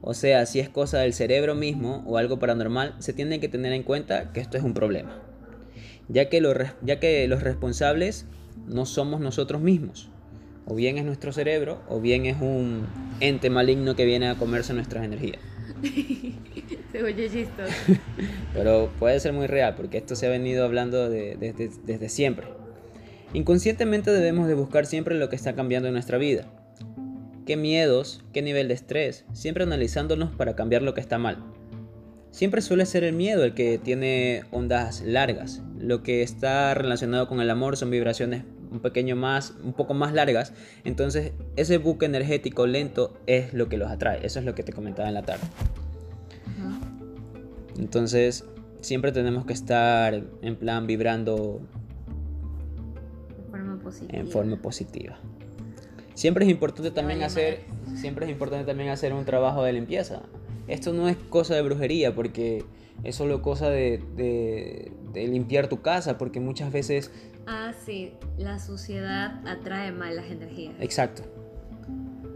O 0.01 0.15
sea, 0.15 0.47
si 0.47 0.61
es 0.61 0.69
cosa 0.69 0.99
del 1.01 1.13
cerebro 1.13 1.55
mismo 1.55 2.03
o 2.07 2.17
algo 2.17 2.39
paranormal, 2.39 2.95
se 2.99 3.13
tiene 3.13 3.41
que 3.41 3.49
tener 3.49 3.73
en 3.73 3.83
cuenta 3.83 4.33
que 4.33 4.41
esto 4.41 4.57
es 4.57 4.63
un 4.63 4.75
problema 4.75 5.31
ya 6.13 6.29
que, 6.29 6.43
ya 6.83 7.01
que 7.01 7.29
los 7.29 7.43
responsables 7.43 8.27
no 8.67 8.85
somos 8.87 9.21
nosotros 9.21 9.63
mismos. 9.63 10.11
O 10.67 10.75
bien 10.75 10.99
es 10.99 11.05
nuestro 11.05 11.33
cerebro, 11.33 11.83
o 11.89 12.01
bien 12.01 12.27
es 12.27 12.41
un 12.41 12.87
ente 13.21 13.51
maligno 13.51 13.97
que 13.97 14.05
viene 14.05 14.29
a 14.29 14.35
comerse 14.35 14.75
nuestras 14.75 15.05
energías. 15.05 15.41
Se 16.93 17.03
oye 17.03 17.31
chistoso. 17.31 17.73
Pero 18.55 18.91
puede 18.99 19.19
ser 19.21 19.33
muy 19.33 19.47
real, 19.47 19.75
porque 19.77 19.99
esto 19.99 20.17
se 20.17 20.27
ha 20.27 20.31
venido 20.31 20.65
hablando 20.65 21.09
desde 21.09 22.09
siempre. 22.09 22.47
Inconscientemente 23.33 24.11
debemos 24.11 24.49
de 24.49 24.55
buscar 24.55 24.87
siempre 24.87 25.15
lo 25.15 25.29
que 25.29 25.37
está 25.37 25.55
cambiando 25.55 25.89
en 25.89 25.95
nuestra 25.95 26.19
vida. 26.19 26.47
¿Qué 27.47 27.57
miedos? 27.57 28.25
¿Qué 28.33 28.43
nivel 28.43 28.69
de 28.69 28.75
estrés? 28.75 29.25
Siempre 29.33 29.65
analizándonos 29.65 30.31
para 30.33 30.57
cambiar 30.57 30.83
lo 30.83 30.95
que 30.95 31.01
está 31.01 31.19
mal. 31.19 31.39
Siempre 32.31 32.61
suele 32.61 32.87
ser 32.87 33.05
el 33.05 33.15
miedo 33.15 33.45
el 33.45 33.55
que 33.55 33.79
tiene 33.79 34.45
ondas 34.51 35.03
largas. 35.03 35.63
Lo 35.79 36.03
que 36.03 36.23
está 36.23 36.75
relacionado 36.75 37.29
con 37.29 37.41
el 37.41 37.51
amor 37.51 37.77
son 37.77 37.91
vibraciones 37.91 38.45
un 38.71 38.81
pequeño 38.81 39.17
más, 39.17 39.55
un 39.63 39.73
poco 39.73 39.95
más 39.95 40.13
largas. 40.13 40.53
Entonces, 40.85 41.33
ese 41.57 41.79
buque 41.79 42.07
energético 42.07 42.67
lento 42.67 43.19
es 43.27 43.53
lo 43.53 43.69
que 43.69 43.77
los 43.77 43.91
atrae. 43.91 44.25
Eso 44.25 44.39
es 44.39 44.45
lo 44.45 44.55
que 44.55 44.63
te 44.63 44.73
comentaba 44.73 45.09
en 45.09 45.15
la 45.15 45.23
tarde. 45.23 45.43
Entonces, 47.79 48.45
siempre 48.81 49.13
tenemos 49.13 49.47
que 49.47 49.53
estar 49.53 50.23
en 50.43 50.57
plan 50.57 50.87
vibrando 50.87 51.61
en 54.09 54.29
forma 54.29 54.57
positiva. 54.57 55.19
Siempre 56.15 56.45
es 56.45 56.51
importante 56.51 56.91
también 56.91 57.23
hacer 57.23 57.65
siempre 57.97 58.27
es 58.27 58.33
importante 58.33 58.67
también 58.67 58.91
hacer 58.91 59.13
un 59.13 59.25
trabajo 59.25 59.65
de 59.65 59.73
limpieza 59.73 60.23
esto 60.71 60.93
no 60.93 61.09
es 61.09 61.17
cosa 61.17 61.57
de 61.57 61.63
brujería, 61.63 62.15
porque 62.15 62.65
es 63.03 63.17
solo 63.17 63.43
cosa 63.43 63.69
de, 63.69 64.93
limpiar 65.15 65.69
tu 65.69 65.83
casa, 65.83 66.17
porque 66.17 66.41
muchas 66.41 66.73
veces... 66.73 67.11
Ah, 67.47 67.73
sí, 67.85 68.13
la 68.39 68.61
suciedad 68.61 69.47
atrae 69.49 69.91
malas 69.91 70.31
energías. 70.31 70.75
Exacto. 70.81 71.23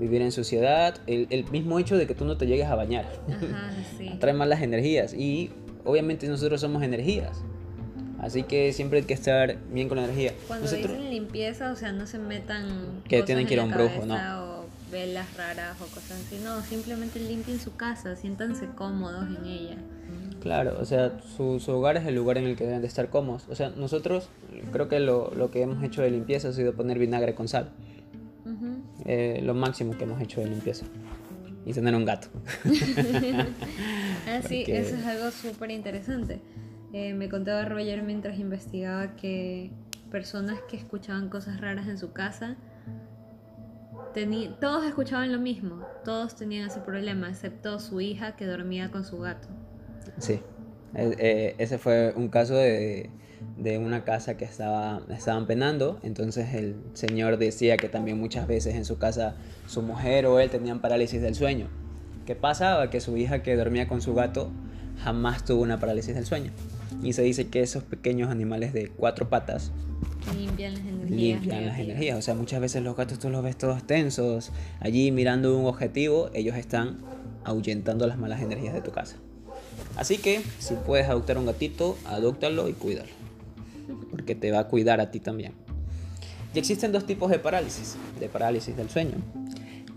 Vivir 0.00 0.22
en 0.22 0.32
suciedad, 0.32 0.96
el, 1.06 1.48
mismo 1.52 1.78
hecho 1.78 1.96
de 1.96 2.08
que 2.08 2.14
tú 2.14 2.24
no 2.24 2.36
te 2.36 2.46
llegues 2.46 2.66
a 2.66 2.74
bañar, 2.74 3.06
Ajá, 3.28 3.70
sí. 3.98 4.08
atrae 4.08 4.34
malas 4.34 4.62
energías. 4.62 5.14
Y 5.14 5.52
obviamente 5.84 6.26
nosotros 6.26 6.60
somos 6.60 6.82
energías. 6.82 7.44
Así 8.24 8.42
que 8.42 8.72
siempre 8.72 9.00
hay 9.00 9.04
que 9.04 9.12
estar 9.12 9.58
bien 9.70 9.86
con 9.88 9.98
la 9.98 10.04
energía. 10.04 10.32
Cuando 10.48 10.70
dicen 10.70 11.10
limpieza, 11.10 11.70
o 11.70 11.76
sea, 11.76 11.92
no 11.92 12.06
se 12.06 12.18
metan. 12.18 13.02
Que 13.06 13.22
tienen 13.22 13.46
que 13.46 13.52
ir 13.52 13.60
a 13.60 13.64
un 13.64 13.70
brujo, 13.70 14.06
¿no? 14.06 14.64
velas 14.90 15.26
raras 15.36 15.76
o 15.80 15.86
cosas 15.86 16.22
así. 16.26 16.40
No, 16.42 16.62
simplemente 16.62 17.18
limpien 17.18 17.58
su 17.58 17.76
casa, 17.76 18.16
siéntanse 18.16 18.66
cómodos 18.74 19.26
en 19.36 19.44
ella. 19.44 19.76
Claro, 20.40 20.78
o 20.80 20.84
sea, 20.84 21.12
su, 21.36 21.60
hogar 21.68 21.98
es 21.98 22.06
el 22.06 22.14
lugar 22.14 22.38
en 22.38 22.44
el 22.44 22.56
que 22.56 22.64
deben 22.64 22.80
de 22.80 22.86
estar 22.86 23.10
cómodos. 23.10 23.46
O 23.50 23.54
sea, 23.54 23.70
nosotros 23.70 24.28
creo 24.72 24.88
que 24.88 25.00
lo, 25.00 25.32
lo 25.34 25.50
que 25.50 25.60
hemos 25.60 25.82
hecho 25.82 26.00
de 26.00 26.10
limpieza 26.10 26.48
ha 26.48 26.52
sido 26.52 26.74
poner 26.74 26.98
vinagre 26.98 27.34
con 27.34 27.48
sal. 27.48 27.70
Eh, 29.04 29.40
lo 29.42 29.52
máximo 29.52 29.98
que 29.98 30.04
hemos 30.04 30.20
hecho 30.22 30.40
de 30.40 30.46
limpieza. 30.46 30.86
Y 31.66 31.72
tener 31.72 31.94
un 31.94 32.04
gato. 32.04 32.28
ah, 34.28 34.40
sí, 34.46 34.64
eso 34.68 34.96
es 34.96 35.04
algo 35.04 35.30
súper 35.30 35.70
interesante. 35.70 36.40
Eh, 36.94 37.12
me 37.12 37.28
contaba 37.28 37.66
Roger 37.66 38.02
mientras 38.02 38.38
investigaba 38.38 39.16
que 39.16 39.70
personas 40.10 40.58
que 40.70 40.76
escuchaban 40.76 41.28
cosas 41.28 41.60
raras 41.60 41.88
en 41.88 41.98
su 41.98 42.12
casa 42.12 42.56
todos 44.60 44.86
escuchaban 44.86 45.32
lo 45.32 45.38
mismo, 45.38 45.84
todos 46.04 46.36
tenían 46.36 46.68
ese 46.68 46.80
problema, 46.80 47.28
excepto 47.28 47.80
su 47.80 48.00
hija 48.00 48.36
que 48.36 48.46
dormía 48.46 48.90
con 48.90 49.04
su 49.04 49.18
gato. 49.18 49.48
Sí, 50.18 50.40
e, 50.94 51.16
e, 51.18 51.54
ese 51.58 51.78
fue 51.78 52.12
un 52.14 52.28
caso 52.28 52.54
de, 52.54 53.10
una 53.80 54.04
casa 54.04 54.36
que 54.36 54.44
estaba, 54.44 55.02
estaban 55.10 55.46
penando, 55.46 55.98
entonces 56.02 56.54
el 56.54 56.76
señor 56.92 57.38
decía 57.38 57.76
que 57.76 57.88
también 57.88 58.20
muchas 58.20 58.46
veces 58.46 58.76
en 58.76 58.84
su 58.84 58.98
casa 58.98 59.34
su 59.66 59.82
mujer 59.82 60.26
o 60.26 60.38
él 60.38 60.48
tenían 60.48 60.80
parálisis 60.80 61.20
del 61.20 61.34
sueño. 61.34 61.66
¿Qué 62.24 62.36
pasaba? 62.36 62.90
Que 62.90 63.00
su 63.00 63.16
hija 63.16 63.42
que 63.42 63.56
dormía 63.56 63.88
con 63.88 64.00
su 64.00 64.14
gato 64.14 64.50
jamás 65.02 65.44
tuvo 65.44 65.62
una 65.62 65.80
parálisis 65.80 66.14
del 66.14 66.24
sueño. 66.24 66.52
Y 67.02 67.12
se 67.12 67.22
dice 67.22 67.48
que 67.48 67.60
esos 67.60 67.82
pequeños 67.82 68.30
animales 68.30 68.72
de 68.72 68.88
cuatro 68.88 69.28
patas 69.28 69.72
limpian 70.36 70.74
las 70.74 70.82
energías. 70.82 71.40
Limpian 71.40 71.66
las 71.66 71.78
energías. 71.78 72.18
O 72.18 72.22
sea, 72.22 72.34
muchas 72.34 72.60
veces 72.60 72.82
los 72.82 72.96
gatos 72.96 73.18
tú 73.18 73.30
los 73.30 73.42
ves 73.42 73.56
todos 73.56 73.86
tensos, 73.86 74.52
allí 74.80 75.10
mirando 75.10 75.56
un 75.58 75.66
objetivo, 75.66 76.30
ellos 76.34 76.56
están 76.56 76.98
ahuyentando 77.44 78.06
las 78.06 78.18
malas 78.18 78.40
energías 78.42 78.74
de 78.74 78.80
tu 78.80 78.90
casa. 78.90 79.16
Así 79.96 80.18
que 80.18 80.42
si 80.58 80.74
puedes 80.74 81.08
adoptar 81.08 81.38
un 81.38 81.46
gatito, 81.46 81.96
adóptalo 82.06 82.68
y 82.68 82.72
cuídalo. 82.72 83.10
Porque 84.10 84.34
te 84.34 84.50
va 84.50 84.60
a 84.60 84.68
cuidar 84.68 85.00
a 85.00 85.10
ti 85.10 85.20
también. 85.20 85.52
Y 86.54 86.58
existen 86.58 86.92
dos 86.92 87.06
tipos 87.06 87.30
de 87.30 87.38
parálisis, 87.38 87.96
de 88.18 88.28
parálisis 88.28 88.76
del 88.76 88.88
sueño. 88.88 89.16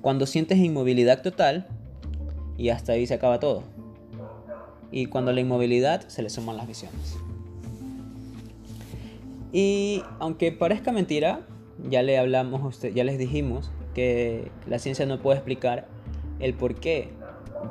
Cuando 0.02 0.26
sientes 0.26 0.58
inmovilidad 0.58 1.22
total 1.22 1.68
y 2.58 2.70
hasta 2.70 2.94
ahí 2.94 3.06
se 3.08 3.14
acaba 3.14 3.40
todo. 3.40 3.64
Y 4.92 5.08
cuando 5.08 5.32
la 5.34 5.42
inmovilidad 5.42 6.08
se 6.08 6.22
le 6.22 6.30
suman 6.30 6.58
las 6.58 6.68
visiones. 6.68 7.18
Y 9.52 10.04
aunque 10.20 10.52
parezca 10.52 10.92
mentira, 10.92 11.42
ya 11.90 12.04
le 12.04 12.18
hablamos 12.18 12.64
usted, 12.64 12.94
ya 12.94 13.04
les 13.04 13.18
dijimos 13.18 13.72
que 13.94 14.52
la 14.68 14.80
ciencia 14.80 15.06
no 15.06 15.22
puede 15.22 15.38
explicar 15.38 15.88
el 16.40 16.54
por 16.54 16.76
qué 16.76 17.10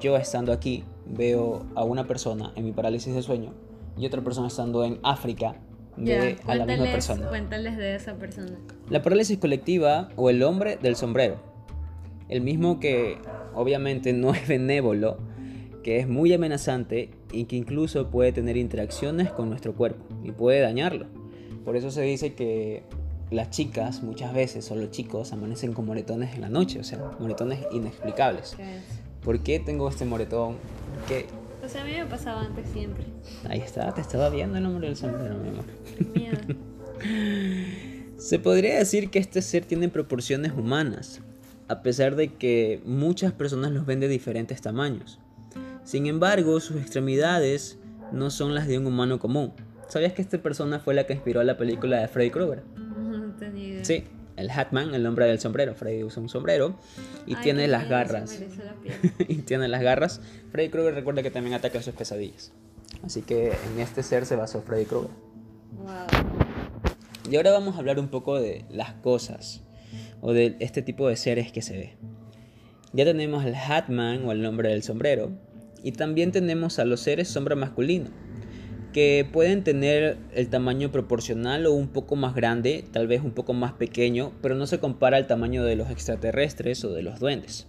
yo 0.01 0.17
estando 0.17 0.53
aquí 0.53 0.85
veo 1.07 1.65
a 1.75 1.85
una 1.85 2.07
persona 2.07 2.53
en 2.57 2.65
mi 2.65 2.73
parálisis 2.73 3.15
de 3.15 3.23
sueño 3.23 3.53
y 3.97 4.07
otra 4.07 4.23
persona 4.23 4.49
estando 4.49 4.85
en 4.85 4.99
África 5.03 5.57
ve 5.97 6.37
a 6.47 6.55
la 6.55 6.67
misma 6.67 6.87
persona. 6.87 7.29
Cuéntales 7.29 7.77
de 7.77 7.95
esa 7.95 8.15
persona. 8.15 8.59
La 8.91 9.03
parálisis 9.03 9.39
colectiva 9.39 10.09
o 10.17 10.31
el 10.31 10.43
hombre 10.43 10.77
del 10.77 10.97
sombrero. 10.97 11.37
El 12.29 12.41
mismo 12.41 12.81
que 12.81 13.19
obviamente 13.55 14.13
no 14.13 14.35
es 14.35 14.47
benévolo, 14.49 15.19
que 15.87 16.01
es 16.01 16.09
muy 16.09 16.33
amenazante 16.33 17.11
y 17.31 17.45
que 17.45 17.55
incluso 17.55 18.11
puede 18.11 18.33
tener 18.33 18.57
interacciones 18.57 19.31
con 19.31 19.49
nuestro 19.49 19.73
cuerpo 19.73 20.05
y 20.25 20.33
puede 20.33 20.59
dañarlo. 20.59 21.07
Por 21.65 21.77
eso 21.77 21.93
se 21.93 22.03
dice 22.03 22.35
que 22.35 22.83
las 23.31 23.51
chicas 23.51 24.03
muchas 24.03 24.35
veces 24.35 24.69
o 24.73 24.75
los 24.75 24.91
chicos 24.91 25.33
amanecen 25.33 25.75
con 25.75 25.87
moretones 25.87 26.35
en 26.35 26.41
la 26.41 26.49
noche, 26.49 26.81
o 26.81 26.83
sea, 26.83 26.99
moretones 27.21 27.61
inexplicables. 27.71 28.55
¿Qué? 28.57 28.81
¿Por 29.23 29.45
qué 29.45 29.61
tengo 29.61 29.89
este 29.89 30.05
moretón? 30.05 30.57
¿Qué? 31.07 31.27
O 31.65 31.69
sea, 31.69 31.83
a 31.83 31.85
mí 31.85 31.93
me 31.93 32.07
pasaba 32.07 32.41
antes 32.41 32.69
siempre. 32.71 33.05
Ahí 33.49 33.61
está, 33.61 33.95
te 33.95 34.01
estaba 34.01 34.29
viendo 34.29 34.59
el 34.59 34.67
hombre 34.67 34.89
del 34.89 34.97
sombrero, 34.97 35.37
mi 35.37 35.51
amor. 35.51 35.67
Miedo. 36.17 36.39
Se 38.19 38.41
podría 38.41 38.77
decir 38.77 39.09
que 39.09 39.21
este 39.21 39.41
ser 39.41 39.65
tiene 39.65 39.89
proporciones 39.89 40.51
humanas, 40.51 41.21
a 41.69 41.83
pesar 41.83 42.17
de 42.17 42.35
que 42.35 42.83
muchas 42.85 43.33
personas 43.33 43.71
los 43.71 43.87
ven 43.87 44.01
de 44.01 44.09
diferentes 44.09 44.61
tamaños. 44.61 45.21
Sin 45.87 46.07
embargo, 46.07 46.59
sus 46.59 46.79
extremidades 46.79 47.79
no 48.11 48.31
son 48.31 48.57
las 48.57 48.67
de 48.67 48.77
un 48.77 48.87
humano 48.87 49.21
común. 49.21 49.53
¿Sabías 49.89 50.15
que 50.15 50.21
esta 50.21 50.37
persona 50.39 50.81
fue 50.81 50.95
la 50.95 51.07
que 51.07 51.13
inspiró 51.13 51.45
la 51.45 51.57
película 51.57 52.01
de 52.01 52.09
Freddy 52.09 52.31
Krueger? 52.31 52.65
No 52.75 53.33
tenía 53.37 53.69
idea. 53.69 53.85
Sí, 53.85 54.03
el 54.35 54.51
Hatman, 54.51 54.97
el 54.97 55.07
hombre 55.07 55.27
del 55.27 55.39
sombrero. 55.39 55.77
Freddy 55.77 56.03
usa 56.03 56.21
un 56.21 56.29
sombrero 56.29 56.75
y 57.25 57.37
Ay, 57.37 57.43
tiene 57.45 57.69
las 57.69 57.89
garras. 57.89 58.41
la 58.41 58.75
y 59.29 59.37
tiene 59.43 59.69
las 59.69 59.81
garras. 59.81 60.21
Freddy 60.51 60.71
Krueger 60.71 60.93
recuerda 60.93 61.23
que 61.23 61.31
también 61.31 61.55
ataca 61.55 61.81
sus 61.81 61.95
pesadillas. 61.95 62.53
Así 63.05 63.23
que 63.23 63.53
en 63.53 63.79
este 63.79 64.03
ser 64.03 64.27
se 64.27 64.35
basó 64.35 64.63
Freddy 64.63 64.87
Krueger. 64.87 65.11
Wow. 65.85 67.31
Y 67.31 67.37
ahora 67.37 67.53
vamos 67.53 67.77
a 67.77 67.79
hablar 67.79 68.01
un 68.01 68.09
poco 68.09 68.41
de 68.41 68.65
las 68.71 68.95
cosas 68.95 69.63
o 70.21 70.33
de 70.33 70.57
este 70.59 70.83
tipo 70.83 71.09
de 71.09 71.15
seres 71.15 71.53
que 71.53 71.63
se 71.63 71.77
ve. 71.79 71.97
Ya 72.93 73.05
tenemos 73.05 73.45
al 73.45 73.55
Hatman 73.55 74.25
o 74.25 74.33
el 74.33 74.43
nombre 74.43 74.71
del 74.71 74.83
sombrero 74.83 75.46
y 75.87 75.93
también 75.93 76.33
tenemos 76.33 76.81
a 76.81 76.85
los 76.85 76.99
seres 76.99 77.29
sombra 77.29 77.55
masculino 77.55 78.11
que 78.93 79.25
pueden 79.33 79.63
tener 79.63 80.19
el 80.35 80.49
tamaño 80.49 80.91
proporcional 80.91 81.65
o 81.67 81.75
un 81.75 81.87
poco 81.87 82.17
más 82.17 82.35
grande, 82.35 82.85
tal 82.91 83.07
vez 83.07 83.23
un 83.23 83.31
poco 83.31 83.53
más 83.53 83.75
pequeño, 83.75 84.33
pero 84.43 84.57
no 84.57 84.67
se 84.67 84.81
compara 84.81 85.17
al 85.17 85.29
tamaño 85.29 85.63
de 85.63 85.77
los 85.77 85.89
extraterrestres 85.89 86.85
o 86.85 86.93
de 86.93 87.03
los 87.03 87.21
duendes. 87.21 87.69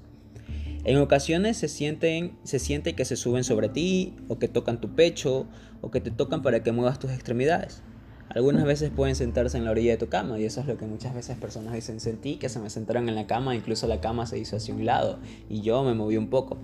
En 0.84 0.98
ocasiones 0.98 1.58
se, 1.58 1.68
sienten, 1.68 2.36
se 2.44 2.58
siente 2.58 2.96
que 2.96 3.06
se 3.06 3.18
suben 3.18 3.44
sobre 3.44 3.70
ti, 3.70 4.16
o 4.30 4.40
que 4.40 4.48
tocan 4.48 4.82
tu 4.82 4.96
pecho, 4.96 5.46
o 5.82 5.92
que 5.92 6.02
te 6.02 6.10
tocan 6.10 6.42
para 6.42 6.64
que 6.64 6.72
muevas 6.72 6.98
tus 6.98 7.12
extremidades. 7.12 7.84
Algunas 8.30 8.64
veces 8.64 8.90
pueden 8.90 9.16
sentarse 9.16 9.60
en 9.60 9.66
la 9.66 9.72
orilla 9.72 9.92
de 9.92 9.98
tu 9.98 10.10
cama, 10.10 10.40
y 10.40 10.46
eso 10.46 10.62
es 10.62 10.66
lo 10.66 10.78
que 10.78 10.88
muchas 10.88 11.14
veces 11.14 11.38
personas 11.38 11.74
dicen, 11.74 12.00
sentí 12.00 12.38
que 12.38 12.50
se 12.50 12.60
me 12.60 12.72
sentaron 12.72 13.10
en 13.10 13.16
la 13.16 13.28
cama, 13.28 13.54
incluso 13.54 13.86
la 13.86 14.02
cama 14.02 14.26
se 14.26 14.40
hizo 14.40 14.56
hacia 14.56 14.74
un 14.74 14.88
lado, 14.88 15.20
y 15.50 15.62
yo 15.62 15.84
me 15.84 15.94
moví 15.94 16.18
un 16.18 16.32
poco. 16.32 16.58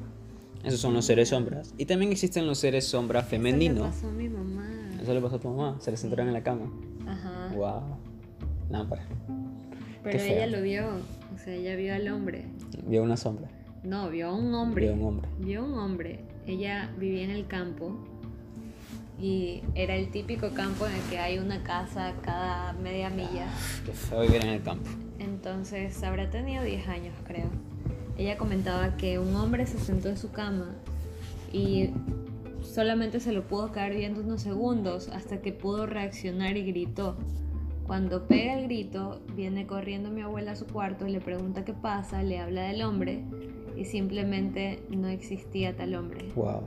Esos 0.63 0.79
son 0.79 0.93
los 0.93 1.05
seres 1.05 1.29
sombras. 1.29 1.73
Y 1.77 1.85
también 1.85 2.11
existen 2.11 2.47
los 2.47 2.57
seres 2.59 2.85
sombra 2.85 3.19
Eso 3.19 3.25
le 3.25 3.29
femeninos. 3.37 3.87
pasó 3.93 4.07
a 4.07 4.11
mi 4.11 4.29
mamá. 4.29 4.69
Eso 5.01 5.13
le 5.13 5.21
pasó 5.21 5.35
a 5.35 5.39
tu 5.39 5.49
mamá, 5.49 5.77
se 5.81 5.91
le 5.91 5.97
sentaron 5.97 6.27
en 6.27 6.33
la 6.33 6.43
cama. 6.43 6.71
Ajá. 7.05 7.51
Wow. 7.55 7.81
Lámpara. 8.69 9.03
Pero 10.03 10.17
qué 10.17 10.37
ella 10.37 10.47
lo 10.47 10.63
vio. 10.63 10.85
O 11.35 11.37
sea, 11.37 11.53
ella 11.53 11.75
vio 11.75 11.93
al 11.93 12.07
hombre. 12.07 12.45
Vio 12.87 13.03
una 13.03 13.17
sombra. 13.17 13.49
No, 13.83 14.09
vio 14.09 14.29
a 14.29 14.33
un 14.33 14.53
hombre. 14.53 14.85
Vio 14.85 14.93
un 14.93 15.03
hombre. 15.03 15.29
Vio 15.39 15.65
un 15.65 15.77
hombre. 15.77 16.19
Ella 16.47 16.89
vivía 16.97 17.23
en 17.23 17.31
el 17.31 17.47
campo. 17.47 17.97
Y 19.19 19.61
era 19.75 19.95
el 19.95 20.09
típico 20.09 20.49
campo 20.51 20.87
en 20.87 20.93
el 20.93 21.01
que 21.09 21.19
hay 21.19 21.37
una 21.37 21.63
casa 21.63 22.13
cada 22.23 22.73
media 22.73 23.09
milla. 23.09 23.47
Qué 23.85 23.91
feo 23.91 24.21
vivir 24.21 24.43
en 24.43 24.49
el 24.49 24.61
campo. 24.63 24.89
Entonces 25.19 26.01
habrá 26.03 26.29
tenido 26.29 26.63
10 26.63 26.87
años, 26.87 27.13
creo. 27.25 27.49
Ella 28.17 28.37
comentaba 28.37 28.95
que 28.97 29.17
un 29.19 29.35
hombre 29.35 29.65
se 29.65 29.79
sentó 29.79 30.09
en 30.09 30.17
su 30.17 30.31
cama 30.31 30.75
y 31.51 31.89
solamente 32.61 33.19
se 33.19 33.31
lo 33.33 33.43
pudo 33.47 33.71
quedar 33.71 33.93
viendo 33.93 34.21
unos 34.21 34.41
segundos 34.41 35.09
hasta 35.09 35.41
que 35.41 35.51
pudo 35.51 35.85
reaccionar 35.85 36.55
y 36.57 36.63
gritó. 36.63 37.15
Cuando 37.87 38.27
pega 38.27 38.53
el 38.57 38.63
grito, 38.65 39.19
viene 39.35 39.67
corriendo 39.67 40.09
mi 40.09 40.21
abuela 40.21 40.51
a 40.51 40.55
su 40.55 40.65
cuarto, 40.65 41.05
le 41.07 41.19
pregunta 41.19 41.65
qué 41.65 41.73
pasa, 41.73 42.23
le 42.23 42.39
habla 42.39 42.63
del 42.63 42.81
hombre 42.83 43.23
y 43.75 43.85
simplemente 43.85 44.81
no 44.89 45.07
existía 45.09 45.75
tal 45.75 45.95
hombre. 45.95 46.29
Wow. 46.35 46.61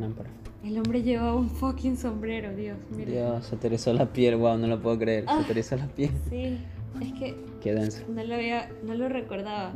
Lámpara. 0.00 0.30
El 0.64 0.76
hombre 0.78 1.02
llevaba 1.02 1.34
un 1.36 1.48
fucking 1.48 1.96
sombrero, 1.96 2.54
Dios, 2.56 2.76
mira. 2.96 3.10
Dios, 3.12 3.46
se 3.46 3.56
te 3.56 3.68
erizó 3.68 3.92
la 3.92 4.06
piel, 4.12 4.36
wow, 4.36 4.58
no 4.58 4.66
lo 4.66 4.80
puedo 4.80 4.98
creer. 4.98 5.24
Se 5.24 5.30
Ah. 5.30 5.42
te 5.46 5.52
erizó 5.52 5.76
la 5.76 5.86
piel. 5.86 6.10
Sí, 6.28 6.58
es 7.00 7.12
que 7.12 7.36
Qué 7.62 7.74
denso. 7.74 8.02
No 8.08 8.22
lo, 8.24 8.34
había, 8.34 8.68
no 8.84 8.94
lo 8.94 9.08
recordaba. 9.08 9.72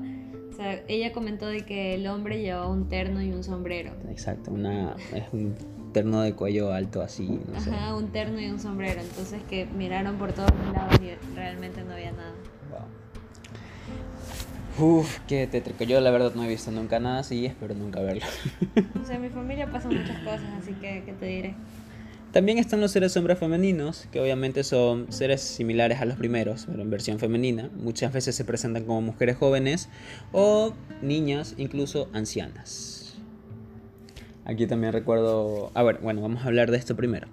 O 0.52 0.54
sea, 0.54 0.82
ella 0.86 1.12
comentó 1.12 1.46
de 1.46 1.62
que 1.62 1.94
el 1.94 2.06
hombre 2.06 2.42
llevaba 2.42 2.68
un 2.68 2.88
terno 2.88 3.22
y 3.22 3.32
un 3.32 3.42
sombrero. 3.42 3.92
Exacto, 4.10 4.50
una, 4.50 4.94
es 5.14 5.24
un 5.32 5.54
terno 5.92 6.20
de 6.20 6.34
cuello 6.34 6.72
alto 6.72 7.00
así, 7.00 7.40
no 7.50 7.58
sé. 7.58 7.70
Ajá, 7.70 7.96
un 7.96 8.08
terno 8.08 8.38
y 8.38 8.50
un 8.50 8.60
sombrero. 8.60 9.00
Entonces 9.00 9.40
que 9.48 9.64
miraron 9.64 10.16
por 10.16 10.32
todos 10.32 10.52
lados 10.72 11.00
y 11.00 11.14
realmente 11.34 11.82
no 11.84 11.94
había 11.94 12.12
nada. 12.12 12.34
Wow. 14.78 14.98
Uf, 15.00 15.20
qué 15.26 15.46
tétrico. 15.46 15.84
Yo 15.84 16.00
la 16.00 16.10
verdad 16.10 16.34
no 16.34 16.44
he 16.44 16.48
visto 16.48 16.70
nunca 16.70 16.98
nada 16.98 17.20
así, 17.20 17.46
espero 17.46 17.74
nunca 17.74 18.00
verlo. 18.00 18.26
O 19.02 19.06
sea, 19.06 19.16
en 19.16 19.22
mi 19.22 19.28
familia 19.30 19.70
pasan 19.70 19.96
muchas 19.96 20.18
cosas, 20.18 20.44
así 20.60 20.72
que, 20.74 21.02
¿qué 21.04 21.12
te 21.12 21.26
diré? 21.26 21.54
También 22.32 22.56
están 22.56 22.80
los 22.80 22.92
seres 22.92 23.12
sombras 23.12 23.38
femeninos, 23.38 24.08
que 24.10 24.18
obviamente 24.18 24.64
son 24.64 25.12
seres 25.12 25.42
similares 25.42 26.00
a 26.00 26.06
los 26.06 26.16
primeros, 26.16 26.64
pero 26.66 26.80
en 26.80 26.88
versión 26.88 27.18
femenina. 27.18 27.68
Muchas 27.76 28.10
veces 28.10 28.34
se 28.34 28.46
presentan 28.46 28.84
como 28.84 29.02
mujeres 29.02 29.36
jóvenes 29.36 29.90
o 30.32 30.72
niñas, 31.02 31.54
incluso 31.58 32.08
ancianas. 32.14 33.18
Aquí 34.46 34.66
también 34.66 34.94
recuerdo... 34.94 35.72
A 35.74 35.82
ver, 35.82 35.98
bueno, 35.98 36.22
vamos 36.22 36.42
a 36.42 36.46
hablar 36.46 36.70
de 36.70 36.78
esto 36.78 36.96
primero. 36.96 37.28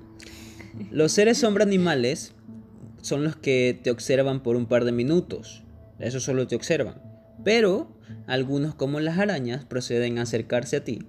Los 0.92 1.14
seres 1.14 1.38
sombra 1.38 1.64
animales 1.64 2.34
son 3.02 3.24
los 3.24 3.38
que 3.38 3.80
te 3.82 3.92
observan 3.92 4.44
por 4.44 4.58
un 4.58 4.66
par 4.66 4.84
de 4.84 4.92
minutos. 4.92 5.64
Eso 6.00 6.20
solo 6.20 6.46
te 6.46 6.58
observan. 6.58 7.02
Pero 7.46 7.90
algunos, 8.28 8.76
como 8.76 9.00
las 9.00 9.18
arañas, 9.18 9.64
proceden 9.64 10.20
a 10.20 10.24
acercarse 10.24 10.76
a 10.76 10.84
ti 10.84 11.08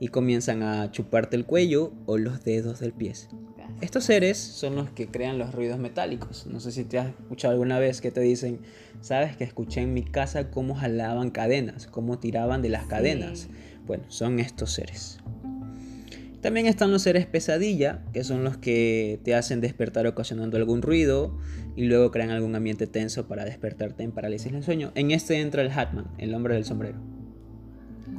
y 0.00 0.08
comienzan 0.08 0.62
a 0.62 0.90
chuparte 0.90 1.36
el 1.36 1.44
cuello 1.44 1.92
o 2.06 2.16
los 2.18 2.42
dedos 2.42 2.80
del 2.80 2.92
pie. 2.92 3.12
Estos 3.80 4.04
seres 4.04 4.36
son 4.38 4.74
los 4.74 4.90
que 4.90 5.06
crean 5.08 5.38
los 5.38 5.54
ruidos 5.54 5.78
metálicos. 5.78 6.46
No 6.46 6.58
sé 6.60 6.72
si 6.72 6.84
te 6.84 6.98
has 6.98 7.08
escuchado 7.08 7.52
alguna 7.52 7.78
vez 7.78 8.00
que 8.00 8.10
te 8.10 8.20
dicen, 8.20 8.58
sabes 9.00 9.36
que 9.36 9.44
escuché 9.44 9.80
en 9.82 9.94
mi 9.94 10.02
casa 10.02 10.50
cómo 10.50 10.74
jalaban 10.74 11.30
cadenas, 11.30 11.86
cómo 11.86 12.18
tiraban 12.18 12.60
de 12.62 12.68
las 12.70 12.82
Sí. 12.82 12.88
cadenas. 12.88 13.48
Bueno, 13.86 14.04
son 14.08 14.38
estos 14.40 14.72
seres. 14.72 15.18
También 16.42 16.66
están 16.66 16.90
los 16.90 17.02
seres 17.02 17.26
pesadilla, 17.26 18.02
que 18.14 18.24
son 18.24 18.44
los 18.44 18.56
que 18.56 19.20
te 19.24 19.34
hacen 19.34 19.60
despertar 19.60 20.06
ocasionando 20.06 20.56
algún 20.56 20.80
ruido 20.80 21.36
y 21.76 21.84
luego 21.84 22.10
crean 22.10 22.30
algún 22.30 22.54
ambiente 22.56 22.86
tenso 22.86 23.28
para 23.28 23.44
despertarte 23.44 24.02
en 24.02 24.12
parálisis 24.12 24.50
del 24.52 24.62
sueño. 24.62 24.90
En 24.94 25.10
este 25.10 25.40
entra 25.40 25.60
el 25.62 25.70
Hatman, 25.70 26.06
el 26.18 26.34
hombre 26.34 26.54
del 26.54 26.64
sombrero. 26.64 26.98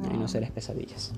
En 0.04 0.10
Wow. 0.10 0.20
los 0.20 0.30
seres 0.30 0.50
pesadillas. 0.52 1.12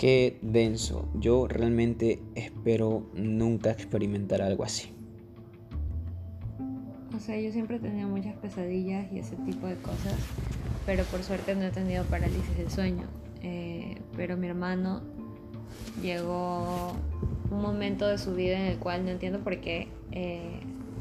Qué 0.00 0.38
denso. 0.40 1.10
Yo 1.12 1.46
realmente 1.46 2.22
espero 2.34 3.10
nunca 3.12 3.70
experimentar 3.70 4.40
algo 4.40 4.64
así. 4.64 4.94
O 7.14 7.20
sea, 7.20 7.38
yo 7.38 7.52
siempre 7.52 7.76
he 7.76 7.80
tenido 7.80 8.08
muchas 8.08 8.34
pesadillas 8.36 9.12
y 9.12 9.18
ese 9.18 9.36
tipo 9.36 9.66
de 9.66 9.74
cosas, 9.74 10.14
pero 10.86 11.04
por 11.04 11.22
suerte 11.22 11.54
no 11.54 11.64
he 11.64 11.70
tenido 11.70 12.04
parálisis 12.04 12.56
del 12.56 12.70
sueño. 12.70 13.08
Eh, 13.42 13.98
pero 14.16 14.38
mi 14.38 14.46
hermano 14.46 15.02
llegó 16.00 16.92
un 17.50 17.60
momento 17.60 18.08
de 18.08 18.16
su 18.16 18.34
vida 18.34 18.58
en 18.58 18.72
el 18.72 18.78
cual 18.78 19.04
no 19.04 19.10
entiendo 19.10 19.40
por 19.40 19.60
qué 19.60 19.88
eh, 20.12 20.60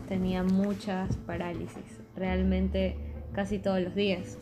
tenía 0.09 0.43
muchas 0.43 1.15
parálisis, 1.15 2.01
realmente 2.17 2.97
casi 3.31 3.59
todos 3.59 3.81
los 3.81 3.95
días. 3.95 4.38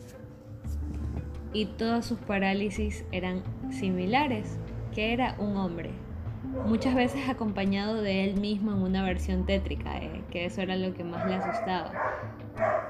Y 1.52 1.66
todas 1.66 2.06
sus 2.06 2.18
parálisis 2.18 3.04
eran 3.12 3.42
similares, 3.70 4.58
que 4.94 5.12
era 5.12 5.34
un 5.38 5.56
hombre 5.56 5.90
muchas 6.66 6.94
veces 6.94 7.28
acompañado 7.28 8.00
de 8.00 8.24
él 8.24 8.40
mismo 8.40 8.72
en 8.72 8.78
una 8.78 9.02
versión 9.04 9.46
tétrica, 9.46 9.98
eh, 9.98 10.22
que 10.30 10.44
eso 10.44 10.60
era 10.60 10.76
lo 10.76 10.94
que 10.94 11.04
más 11.04 11.26
le 11.26 11.36
asustaba. 11.36 11.92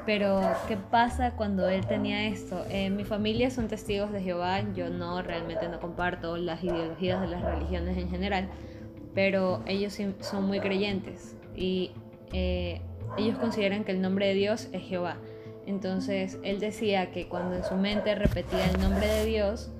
Pero, 0.06 0.40
¿qué 0.66 0.76
pasa 0.76 1.32
cuando 1.32 1.68
él 1.68 1.86
tenía 1.86 2.26
esto? 2.26 2.64
Eh, 2.70 2.88
mi 2.88 3.04
familia 3.04 3.50
son 3.50 3.68
testigos 3.68 4.10
de 4.10 4.22
Jehová, 4.22 4.62
yo 4.74 4.88
no, 4.88 5.20
realmente 5.22 5.68
no 5.68 5.78
comparto 5.80 6.38
las 6.38 6.64
ideologías 6.64 7.20
de 7.20 7.26
las 7.28 7.42
religiones 7.42 7.98
en 7.98 8.08
general, 8.08 8.48
pero 9.14 9.62
ellos 9.66 9.98
son 10.20 10.46
muy 10.46 10.60
creyentes 10.60 11.36
y 11.54 11.90
eh, 12.32 12.80
ellos 13.18 13.38
consideran 13.38 13.84
que 13.84 13.92
el 13.92 14.00
nombre 14.00 14.28
de 14.28 14.34
Dios 14.34 14.68
es 14.72 14.82
Jehová. 14.82 15.18
Entonces, 15.68 16.38
él 16.44 16.60
decía 16.60 17.10
que 17.10 17.28
cuando 17.28 17.54
en 17.54 17.62
su 17.62 17.74
mente 17.76 18.14
repetía 18.14 18.64
el 18.70 18.80
nombre 18.80 19.06
de 19.06 19.26
Dios, 19.26 19.70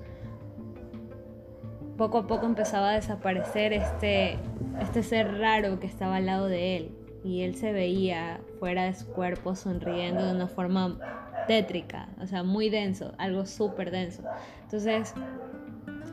poco 1.97 2.19
a 2.19 2.27
poco 2.27 2.45
empezaba 2.45 2.91
a 2.91 2.93
desaparecer 2.93 3.73
este, 3.73 4.37
este 4.79 5.01
ser 5.01 5.39
raro 5.39 5.79
que 5.79 5.87
estaba 5.87 6.17
al 6.17 6.27
lado 6.27 6.45
de 6.45 6.77
él. 6.77 6.91
Y 7.23 7.41
él 7.41 7.55
se 7.55 7.73
veía 7.73 8.39
fuera 8.59 8.83
de 8.83 8.93
su 8.93 9.07
cuerpo 9.07 9.55
sonriendo 9.55 10.27
de 10.27 10.31
una 10.31 10.47
forma 10.47 10.99
tétrica, 11.47 12.09
o 12.21 12.27
sea, 12.27 12.43
muy 12.43 12.69
denso, 12.69 13.15
algo 13.17 13.47
súper 13.47 13.89
denso. 13.89 14.21
Entonces, 14.61 15.15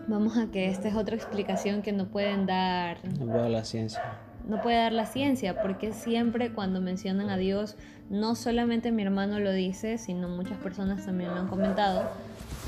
vamos 0.08 0.38
a 0.38 0.50
que 0.50 0.70
esta 0.70 0.88
es 0.88 0.94
otra 0.94 1.16
explicación 1.16 1.82
que 1.82 1.92
no 1.92 2.08
pueden 2.08 2.46
dar 2.46 2.96
No 3.18 3.46
la 3.50 3.62
ciencia. 3.62 4.25
No 4.46 4.62
puede 4.62 4.76
dar 4.76 4.92
la 4.92 5.06
ciencia, 5.06 5.60
porque 5.60 5.92
siempre 5.92 6.52
cuando 6.52 6.80
mencionan 6.80 7.30
a 7.30 7.36
Dios, 7.36 7.76
no 8.10 8.34
solamente 8.34 8.92
mi 8.92 9.02
hermano 9.02 9.40
lo 9.40 9.52
dice, 9.52 9.98
sino 9.98 10.28
muchas 10.28 10.58
personas 10.58 11.04
también 11.04 11.34
lo 11.34 11.40
han 11.40 11.48
comentado, 11.48 12.08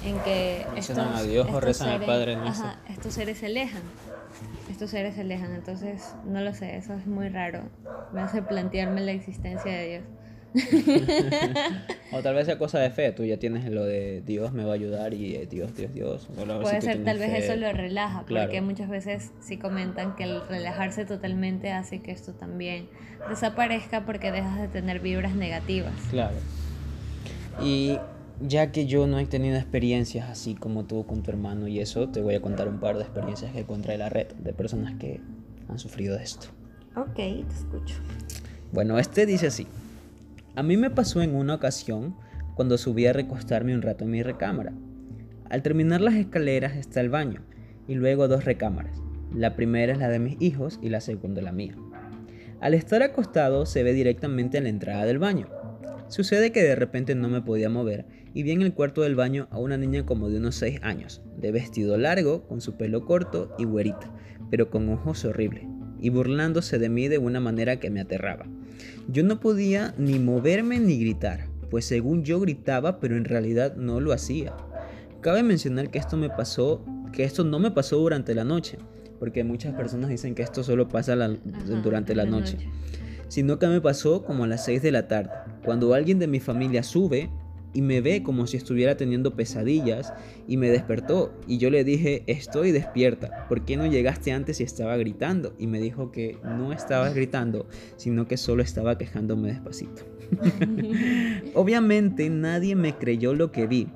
en 0.04 0.18
que 0.20 0.66
estos, 0.76 0.98
a 0.98 1.22
Dios 1.22 1.48
o 1.52 1.60
rezan 1.60 1.88
al 1.88 2.04
Padre 2.04 2.34
ajá, 2.34 2.78
estos 2.88 3.14
seres 3.14 3.38
se 3.38 3.46
alejan. 3.46 3.82
Estos 4.70 4.90
seres 4.90 5.14
se 5.14 5.22
alejan, 5.22 5.54
entonces 5.54 6.14
no 6.24 6.40
lo 6.40 6.52
sé, 6.54 6.76
eso 6.76 6.94
es 6.94 7.06
muy 7.06 7.28
raro. 7.28 7.62
Me 8.12 8.20
hace 8.20 8.42
plantearme 8.42 9.00
la 9.00 9.12
existencia 9.12 9.72
de 9.72 9.88
Dios. 9.88 10.04
o 12.12 12.22
tal 12.22 12.34
vez 12.34 12.46
sea 12.46 12.58
cosa 12.58 12.78
de 12.78 12.90
fe, 12.90 13.12
tú 13.12 13.24
ya 13.24 13.38
tienes 13.38 13.70
lo 13.70 13.84
de 13.84 14.22
Dios 14.22 14.52
me 14.52 14.64
va 14.64 14.72
a 14.72 14.74
ayudar 14.74 15.12
y 15.14 15.34
eh, 15.34 15.46
Dios, 15.46 15.74
Dios, 15.76 15.92
Dios. 15.92 16.28
Puede 16.62 16.80
ser, 16.80 17.04
tal 17.04 17.18
vez 17.18 17.44
eso 17.44 17.56
lo 17.56 17.72
relaja, 17.72 18.24
porque 18.26 18.60
muchas 18.60 18.88
veces 18.88 19.32
sí 19.40 19.58
comentan 19.58 20.16
que 20.16 20.24
el 20.24 20.40
relajarse 20.48 21.04
totalmente 21.04 21.72
hace 21.72 22.00
que 22.00 22.12
esto 22.12 22.32
también 22.32 22.88
desaparezca 23.28 24.04
porque 24.06 24.32
dejas 24.32 24.60
de 24.60 24.68
tener 24.68 25.00
vibras 25.00 25.34
negativas. 25.34 25.92
Claro. 26.10 26.36
Y 27.62 27.98
ya 28.40 28.70
que 28.70 28.86
yo 28.86 29.06
no 29.06 29.18
he 29.18 29.26
tenido 29.26 29.56
experiencias 29.56 30.30
así 30.30 30.54
como 30.54 30.84
tú 30.84 31.04
con 31.06 31.22
tu 31.22 31.30
hermano 31.30 31.68
y 31.68 31.80
eso, 31.80 32.08
te 32.08 32.20
voy 32.20 32.34
a 32.34 32.40
contar 32.40 32.68
un 32.68 32.78
par 32.78 32.96
de 32.96 33.02
experiencias 33.02 33.52
que 33.52 33.60
encontré 33.60 33.94
en 33.94 34.00
la 34.00 34.08
red 34.08 34.28
de 34.28 34.52
personas 34.52 34.94
que 34.94 35.20
han 35.68 35.78
sufrido 35.78 36.16
de 36.16 36.22
esto. 36.22 36.48
Ok, 36.96 37.14
te 37.14 37.54
escucho. 37.54 37.96
Bueno, 38.72 38.98
este 38.98 39.26
dice 39.26 39.48
así. 39.48 39.66
A 40.58 40.64
mí 40.64 40.76
me 40.76 40.90
pasó 40.90 41.22
en 41.22 41.36
una 41.36 41.54
ocasión 41.54 42.16
cuando 42.56 42.78
subí 42.78 43.06
a 43.06 43.12
recostarme 43.12 43.76
un 43.76 43.80
rato 43.80 44.02
en 44.02 44.10
mi 44.10 44.24
recámara. 44.24 44.72
Al 45.48 45.62
terminar 45.62 46.00
las 46.00 46.14
escaleras 46.14 46.74
está 46.74 47.00
el 47.00 47.10
baño 47.10 47.42
y 47.86 47.94
luego 47.94 48.26
dos 48.26 48.44
recámaras. 48.44 49.00
La 49.32 49.54
primera 49.54 49.92
es 49.92 49.98
la 50.00 50.08
de 50.08 50.18
mis 50.18 50.36
hijos 50.42 50.80
y 50.82 50.88
la 50.88 51.00
segunda 51.00 51.42
la 51.42 51.52
mía. 51.52 51.76
Al 52.58 52.74
estar 52.74 53.04
acostado 53.04 53.66
se 53.66 53.84
ve 53.84 53.92
directamente 53.92 54.58
en 54.58 54.64
la 54.64 54.70
entrada 54.70 55.04
del 55.04 55.20
baño. 55.20 55.46
Sucede 56.08 56.50
que 56.50 56.64
de 56.64 56.74
repente 56.74 57.14
no 57.14 57.28
me 57.28 57.40
podía 57.40 57.70
mover 57.70 58.06
y 58.34 58.42
vi 58.42 58.50
en 58.50 58.62
el 58.62 58.74
cuarto 58.74 59.02
del 59.02 59.14
baño 59.14 59.46
a 59.52 59.60
una 59.60 59.76
niña 59.76 60.06
como 60.06 60.28
de 60.28 60.38
unos 60.38 60.56
6 60.56 60.80
años, 60.82 61.22
de 61.36 61.52
vestido 61.52 61.96
largo, 61.98 62.48
con 62.48 62.60
su 62.60 62.76
pelo 62.76 63.04
corto 63.04 63.54
y 63.60 63.64
güerita, 63.64 64.12
pero 64.50 64.70
con 64.70 64.88
ojos 64.88 65.24
horribles, 65.24 65.68
y 66.00 66.10
burlándose 66.10 66.80
de 66.80 66.88
mí 66.88 67.06
de 67.06 67.18
una 67.18 67.38
manera 67.38 67.78
que 67.78 67.90
me 67.90 68.00
aterraba. 68.00 68.46
Yo 69.08 69.22
no 69.24 69.40
podía 69.40 69.94
ni 69.98 70.18
moverme 70.18 70.78
ni 70.78 70.98
gritar, 70.98 71.48
pues 71.70 71.84
según 71.84 72.24
yo 72.24 72.40
gritaba, 72.40 73.00
pero 73.00 73.16
en 73.16 73.24
realidad 73.24 73.76
no 73.76 74.00
lo 74.00 74.12
hacía. 74.12 74.54
Cabe 75.20 75.42
mencionar 75.42 75.90
que 75.90 75.98
esto 75.98 76.16
me 76.16 76.30
pasó, 76.30 76.84
que 77.12 77.24
esto 77.24 77.44
no 77.44 77.58
me 77.58 77.70
pasó 77.70 77.98
durante 77.98 78.34
la 78.34 78.44
noche, 78.44 78.78
porque 79.18 79.44
muchas 79.44 79.74
personas 79.74 80.10
dicen 80.10 80.34
que 80.34 80.42
esto 80.42 80.62
solo 80.62 80.88
pasa 80.88 81.16
durante 81.82 82.14
la, 82.14 82.24
noche. 82.24 82.58
Sino 83.28 83.58
que 83.58 83.66
me 83.66 83.80
pasó 83.80 84.24
como 84.24 84.44
a 84.44 84.46
las 84.46 84.64
6 84.64 84.82
de 84.82 84.92
la 84.92 85.08
tarde, 85.08 85.30
cuando 85.64 85.92
alguien 85.94 86.18
de 86.18 86.28
mi 86.28 86.40
familia 86.40 86.82
sube 86.82 87.30
y 87.72 87.82
me 87.82 88.00
ve 88.00 88.22
como 88.22 88.46
si 88.46 88.56
estuviera 88.56 88.96
teniendo 88.96 89.34
pesadillas 89.34 90.12
y 90.46 90.56
me 90.56 90.70
despertó 90.70 91.32
y 91.46 91.58
yo 91.58 91.70
le 91.70 91.84
dije, 91.84 92.22
estoy 92.26 92.72
despierta, 92.72 93.46
¿por 93.48 93.64
qué 93.64 93.76
no 93.76 93.86
llegaste 93.86 94.32
antes 94.32 94.60
y 94.60 94.64
estaba 94.64 94.96
gritando? 94.96 95.54
Y 95.58 95.66
me 95.66 95.80
dijo 95.80 96.10
que 96.10 96.38
no 96.44 96.72
estaba 96.72 97.10
gritando, 97.10 97.66
sino 97.96 98.26
que 98.26 98.36
solo 98.36 98.62
estaba 98.62 98.98
quejándome 98.98 99.52
despacito. 99.52 100.02
Obviamente 101.54 102.28
nadie 102.30 102.74
me 102.74 102.96
creyó 102.96 103.34
lo 103.34 103.52
que 103.52 103.66
vi, 103.66 103.88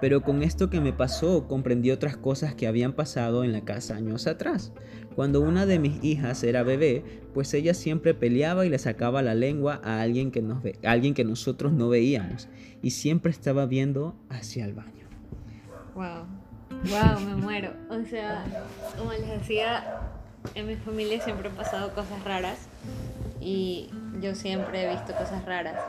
pero 0.00 0.22
con 0.22 0.42
esto 0.42 0.70
que 0.70 0.80
me 0.80 0.92
pasó 0.92 1.46
comprendí 1.46 1.90
otras 1.90 2.16
cosas 2.16 2.54
que 2.54 2.66
habían 2.66 2.94
pasado 2.94 3.44
en 3.44 3.52
la 3.52 3.64
casa 3.64 3.96
años 3.96 4.26
atrás. 4.26 4.72
Cuando 5.16 5.40
una 5.40 5.66
de 5.66 5.78
mis 5.78 6.02
hijas 6.04 6.42
era 6.44 6.62
bebé, 6.62 7.04
pues 7.34 7.52
ella 7.54 7.74
siempre 7.74 8.14
peleaba 8.14 8.64
y 8.64 8.68
le 8.68 8.78
sacaba 8.78 9.22
la 9.22 9.34
lengua 9.34 9.80
a 9.84 10.00
alguien 10.00 10.30
que, 10.30 11.24
nosotros 11.24 11.72
no 11.72 11.88
veíamos 11.88 12.48
y 12.82 12.90
siempre 12.90 13.30
estaba 13.30 13.66
viendo 13.66 14.14
hacia 14.28 14.64
el 14.64 14.72
baño. 14.72 15.06
Wow, 15.94 16.26
wow, 16.84 17.20
me 17.26 17.34
muero. 17.36 17.72
O 17.88 18.04
sea, 18.04 18.44
como 18.98 19.12
les 19.12 19.28
decía, 19.28 20.00
en 20.54 20.66
mi 20.66 20.76
familia 20.76 21.20
siempre 21.20 21.48
han 21.48 21.56
pasado 21.56 21.92
cosas 21.94 22.22
raras 22.24 22.68
y 23.40 23.90
yo 24.20 24.34
siempre 24.34 24.84
he 24.84 24.90
visto 24.90 25.12
cosas 25.14 25.44
raras. 25.44 25.80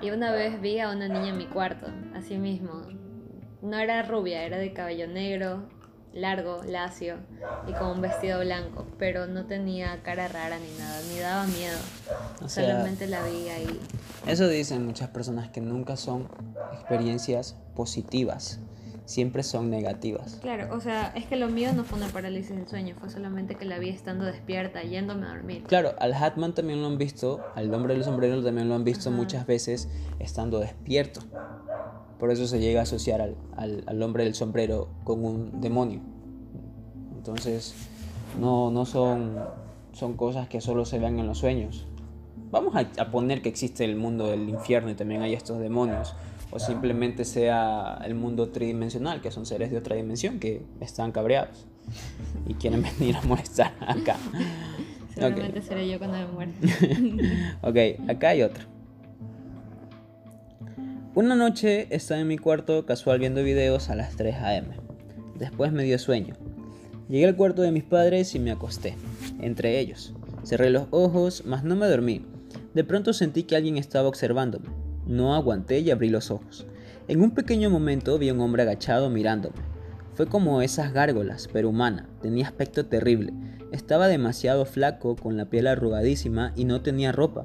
Y 0.00 0.10
una 0.10 0.32
vez 0.32 0.60
vi 0.60 0.80
a 0.80 0.90
una 0.90 1.08
niña 1.08 1.28
en 1.28 1.38
mi 1.38 1.46
cuarto, 1.46 1.86
así 2.14 2.36
mismo, 2.36 2.82
no 3.62 3.78
era 3.78 4.02
rubia, 4.02 4.44
era 4.44 4.58
de 4.58 4.72
cabello 4.72 5.06
negro, 5.06 5.68
largo, 6.14 6.62
lacio 6.64 7.16
y 7.68 7.72
con 7.72 7.88
un 7.88 8.00
vestido 8.00 8.40
blanco, 8.40 8.86
pero 8.98 9.26
no 9.26 9.46
tenía 9.46 10.02
cara 10.02 10.28
rara 10.28 10.58
ni 10.58 10.78
nada, 10.78 11.00
ni 11.10 11.18
daba 11.18 11.46
miedo. 11.46 11.78
Solamente 12.46 13.06
la 13.06 13.24
vi 13.24 13.48
ahí. 13.48 13.80
Eso 14.26 14.48
dicen 14.48 14.86
muchas 14.86 15.08
personas 15.08 15.50
que 15.50 15.60
nunca 15.60 15.96
son 15.96 16.28
experiencias 16.72 17.56
positivas, 17.74 18.60
siempre 19.04 19.42
son 19.42 19.70
negativas. 19.70 20.38
Claro, 20.42 20.74
o 20.74 20.80
sea, 20.80 21.12
es 21.16 21.26
que 21.26 21.36
lo 21.36 21.48
mío 21.48 21.72
no 21.72 21.84
fue 21.84 21.98
una 21.98 22.08
parálisis 22.08 22.54
del 22.54 22.68
sueño, 22.68 22.94
fue 22.98 23.10
solamente 23.10 23.56
que 23.56 23.64
la 23.64 23.78
vi 23.78 23.88
estando 23.88 24.24
despierta, 24.24 24.82
yéndome 24.82 25.26
a 25.26 25.30
dormir. 25.30 25.64
Claro, 25.64 25.94
al 25.98 26.14
Hatman 26.14 26.54
también 26.54 26.80
lo 26.82 26.88
han 26.88 26.98
visto, 26.98 27.44
al 27.54 27.72
hombre 27.72 27.94
del 27.94 28.04
sombrero 28.04 28.42
también 28.42 28.68
lo 28.68 28.74
han 28.74 28.84
visto 28.84 29.10
muchas 29.10 29.46
veces 29.46 29.88
estando 30.18 30.60
despierto. 30.60 31.20
Por 32.22 32.30
eso 32.30 32.46
se 32.46 32.60
llega 32.60 32.78
a 32.78 32.82
asociar 32.84 33.34
al, 33.56 34.00
hombre 34.00 34.22
del 34.22 34.36
sombrero 34.36 34.86
con 35.02 35.24
un 35.24 35.60
demonio. 35.60 35.98
Entonces, 37.16 37.74
no, 38.40 38.70
no 38.70 38.86
son, 38.86 39.40
son 39.90 40.16
cosas 40.16 40.46
que 40.46 40.60
solo 40.60 40.84
se 40.84 41.00
ven 41.00 41.18
en 41.18 41.26
los 41.26 41.38
sueños. 41.38 41.88
Vamos 42.52 42.76
a, 42.76 43.10
poner 43.10 43.42
que 43.42 43.48
existe 43.48 43.84
el 43.84 43.96
mundo 43.96 44.28
del 44.28 44.48
infierno 44.48 44.88
y 44.92 44.94
también 44.94 45.22
hay 45.22 45.34
estos 45.34 45.58
demonios. 45.58 46.14
O 46.52 46.60
simplemente 46.60 47.24
sea 47.24 48.00
el 48.04 48.14
mundo 48.14 48.50
tridimensional, 48.50 49.20
que 49.20 49.32
son 49.32 49.44
seres 49.44 49.72
de 49.72 49.78
otra 49.78 49.96
dimensión 49.96 50.38
que 50.38 50.64
están 50.78 51.10
cabreados 51.10 51.66
y 52.46 52.54
quieren 52.54 52.84
venir 53.00 53.16
a 53.16 53.22
molestar 53.22 53.74
acá. 53.80 54.16
Seguramente 55.12 55.60
seré 55.60 55.88
yo 55.88 55.98
cuando 55.98 56.18
me 56.18 56.26
muera. 56.28 56.52
ok, 57.62 58.08
acá 58.08 58.28
hay 58.28 58.42
otro. 58.42 58.71
Una 61.14 61.34
noche 61.34 61.88
estaba 61.90 62.22
en 62.22 62.26
mi 62.26 62.38
cuarto 62.38 62.86
casual 62.86 63.18
viendo 63.18 63.42
videos 63.42 63.90
a 63.90 63.94
las 63.94 64.16
3 64.16 64.34
a.m. 64.36 64.68
Después 65.38 65.70
me 65.70 65.82
dio 65.82 65.98
sueño. 65.98 66.36
Llegué 67.10 67.26
al 67.26 67.36
cuarto 67.36 67.60
de 67.60 67.70
mis 67.70 67.84
padres 67.84 68.34
y 68.34 68.38
me 68.38 68.50
acosté, 68.50 68.96
entre 69.38 69.78
ellos. 69.78 70.14
Cerré 70.42 70.70
los 70.70 70.86
ojos, 70.90 71.42
mas 71.44 71.64
no 71.64 71.76
me 71.76 71.86
dormí. 71.86 72.24
De 72.72 72.82
pronto 72.82 73.12
sentí 73.12 73.42
que 73.42 73.56
alguien 73.56 73.76
estaba 73.76 74.08
observándome. 74.08 74.70
No 75.06 75.34
aguanté 75.34 75.80
y 75.80 75.90
abrí 75.90 76.08
los 76.08 76.30
ojos. 76.30 76.66
En 77.08 77.20
un 77.20 77.32
pequeño 77.32 77.68
momento 77.68 78.18
vi 78.18 78.30
a 78.30 78.32
un 78.32 78.40
hombre 78.40 78.62
agachado 78.62 79.10
mirándome. 79.10 79.56
Fue 80.14 80.28
como 80.28 80.62
esas 80.62 80.94
gárgolas, 80.94 81.46
pero 81.52 81.68
humana. 81.68 82.08
Tenía 82.22 82.46
aspecto 82.46 82.86
terrible. 82.86 83.34
Estaba 83.70 84.08
demasiado 84.08 84.64
flaco, 84.64 85.16
con 85.16 85.36
la 85.36 85.44
piel 85.44 85.66
arrugadísima 85.66 86.54
y 86.56 86.64
no 86.64 86.80
tenía 86.80 87.12
ropa. 87.12 87.44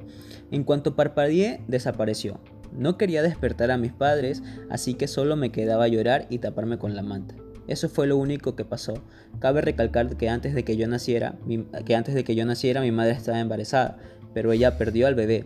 En 0.51 0.63
cuanto 0.63 0.95
parpadeé, 0.95 1.60
desapareció. 1.67 2.39
No 2.71 2.97
quería 2.97 3.21
despertar 3.21 3.71
a 3.71 3.77
mis 3.77 3.93
padres, 3.93 4.43
así 4.69 4.93
que 4.93 5.08
solo 5.08 5.36
me 5.36 5.51
quedaba 5.51 5.88
llorar 5.88 6.27
y 6.30 6.39
taparme 6.39 6.77
con 6.77 6.95
la 6.95 7.03
manta. 7.03 7.36
Eso 7.67 7.89
fue 7.89 8.08
lo 8.08 8.17
único 8.17 8.56
que 8.56 8.65
pasó. 8.65 9.03
Cabe 9.39 9.62
recalcar 9.62 10.15
que 10.15 10.30
antes 10.30 10.53
de 10.53 10.63
que 10.63 10.77
yo 10.77 10.88
naciera, 10.88 11.36
mi, 11.45 11.65
que 11.86 11.95
antes 11.95 12.15
de 12.15 12.23
que 12.23 12.36
yo 12.36 12.45
naciera 12.45 12.82
mi 12.82 12.91
madre 12.91 13.12
estaba 13.12 13.39
embarazada, 13.39 13.97
pero 14.34 14.51
ella 14.51 14.77
perdió 14.77 15.08
al 15.08 15.15
bebé. 15.15 15.43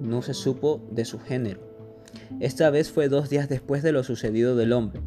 No 0.00 0.22
se 0.22 0.34
supo 0.34 0.86
de 0.90 1.04
su 1.04 1.18
género. 1.18 1.60
Esta 2.40 2.70
vez 2.70 2.90
fue 2.90 3.08
dos 3.08 3.28
días 3.28 3.48
después 3.48 3.82
de 3.82 3.92
lo 3.92 4.04
sucedido 4.04 4.54
del 4.56 4.72
hombre. 4.72 5.00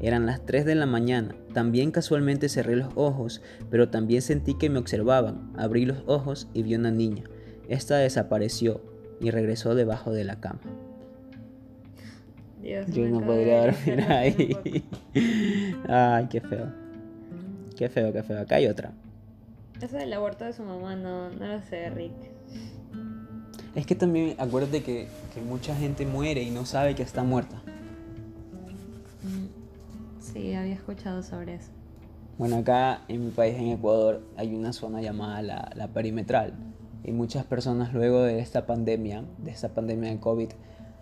Eran 0.00 0.26
las 0.26 0.44
3 0.46 0.64
de 0.64 0.76
la 0.76 0.86
mañana. 0.86 1.34
También 1.52 1.90
casualmente 1.90 2.48
cerré 2.48 2.76
los 2.76 2.92
ojos, 2.94 3.42
pero 3.68 3.88
también 3.88 4.22
sentí 4.22 4.54
que 4.54 4.70
me 4.70 4.78
observaban. 4.78 5.52
Abrí 5.56 5.86
los 5.86 5.98
ojos 6.06 6.48
y 6.54 6.62
vi 6.62 6.76
una 6.76 6.90
niña. 6.90 7.24
Esta 7.68 7.96
desapareció 7.96 8.80
y 9.20 9.30
regresó 9.30 9.74
debajo 9.74 10.12
de 10.12 10.24
la 10.24 10.40
cama. 10.40 10.60
Yo 12.62 13.08
no 13.08 13.20
podría 13.20 13.66
dormir 13.66 14.00
ahí. 14.08 14.84
Ay, 15.88 16.26
qué 16.28 16.40
feo. 16.40 16.72
Qué 17.76 17.88
feo, 17.88 18.12
qué 18.12 18.22
feo. 18.22 18.40
Acá 18.40 18.56
hay 18.56 18.66
otra. 18.66 18.92
Eso 19.80 19.96
del 19.96 20.12
aborto 20.12 20.44
de 20.44 20.52
su 20.52 20.64
mamá, 20.64 20.96
no, 20.96 21.30
no 21.30 21.46
lo 21.46 21.62
sé, 21.62 21.88
Rick. 21.90 22.12
Es 23.76 23.86
que 23.86 23.94
también 23.94 24.34
acuérdate 24.38 24.82
que, 24.82 25.06
que 25.32 25.40
mucha 25.40 25.76
gente 25.76 26.04
muere 26.04 26.42
y 26.42 26.50
no 26.50 26.66
sabe 26.66 26.96
que 26.96 27.04
está 27.04 27.22
muerta. 27.22 27.62
Mm, 29.22 30.20
sí, 30.20 30.54
había 30.54 30.74
escuchado 30.74 31.22
sobre 31.22 31.54
eso. 31.54 31.70
Bueno, 32.38 32.56
acá 32.56 33.02
en 33.08 33.26
mi 33.26 33.30
país, 33.30 33.56
en 33.56 33.68
Ecuador, 33.68 34.22
hay 34.36 34.54
una 34.54 34.72
zona 34.72 35.00
llamada 35.00 35.42
la, 35.42 35.70
la 35.76 35.88
perimetral. 35.88 36.54
Y 37.04 37.12
muchas 37.12 37.44
personas 37.44 37.94
luego 37.94 38.22
de 38.22 38.40
esta 38.40 38.66
pandemia, 38.66 39.24
de 39.38 39.50
esta 39.52 39.68
pandemia 39.68 40.10
de 40.10 40.18
COVID, 40.18 40.50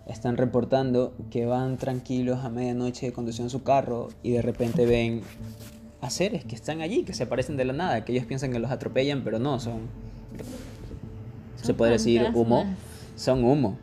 están 0.07 0.37
reportando 0.37 1.13
que 1.29 1.45
van 1.45 1.77
tranquilos 1.77 2.39
a 2.43 2.49
medianoche 2.49 3.11
conduciendo 3.11 3.49
su 3.49 3.63
carro 3.63 4.09
y 4.23 4.31
de 4.31 4.41
repente 4.41 4.85
ven 4.85 5.21
a 6.01 6.09
seres 6.09 6.45
que 6.45 6.55
están 6.55 6.81
allí, 6.81 7.03
que 7.03 7.13
se 7.13 7.23
aparecen 7.23 7.57
de 7.57 7.65
la 7.65 7.73
nada, 7.73 8.05
que 8.05 8.13
ellos 8.13 8.25
piensan 8.25 8.51
que 8.51 8.59
los 8.59 8.71
atropellan, 8.71 9.23
pero 9.23 9.39
no, 9.39 9.59
son 9.59 9.81
se 11.61 11.73
puede 11.73 11.93
decir 11.93 12.25
humo, 12.33 12.65
son 13.15 13.43
humo. 13.43 13.77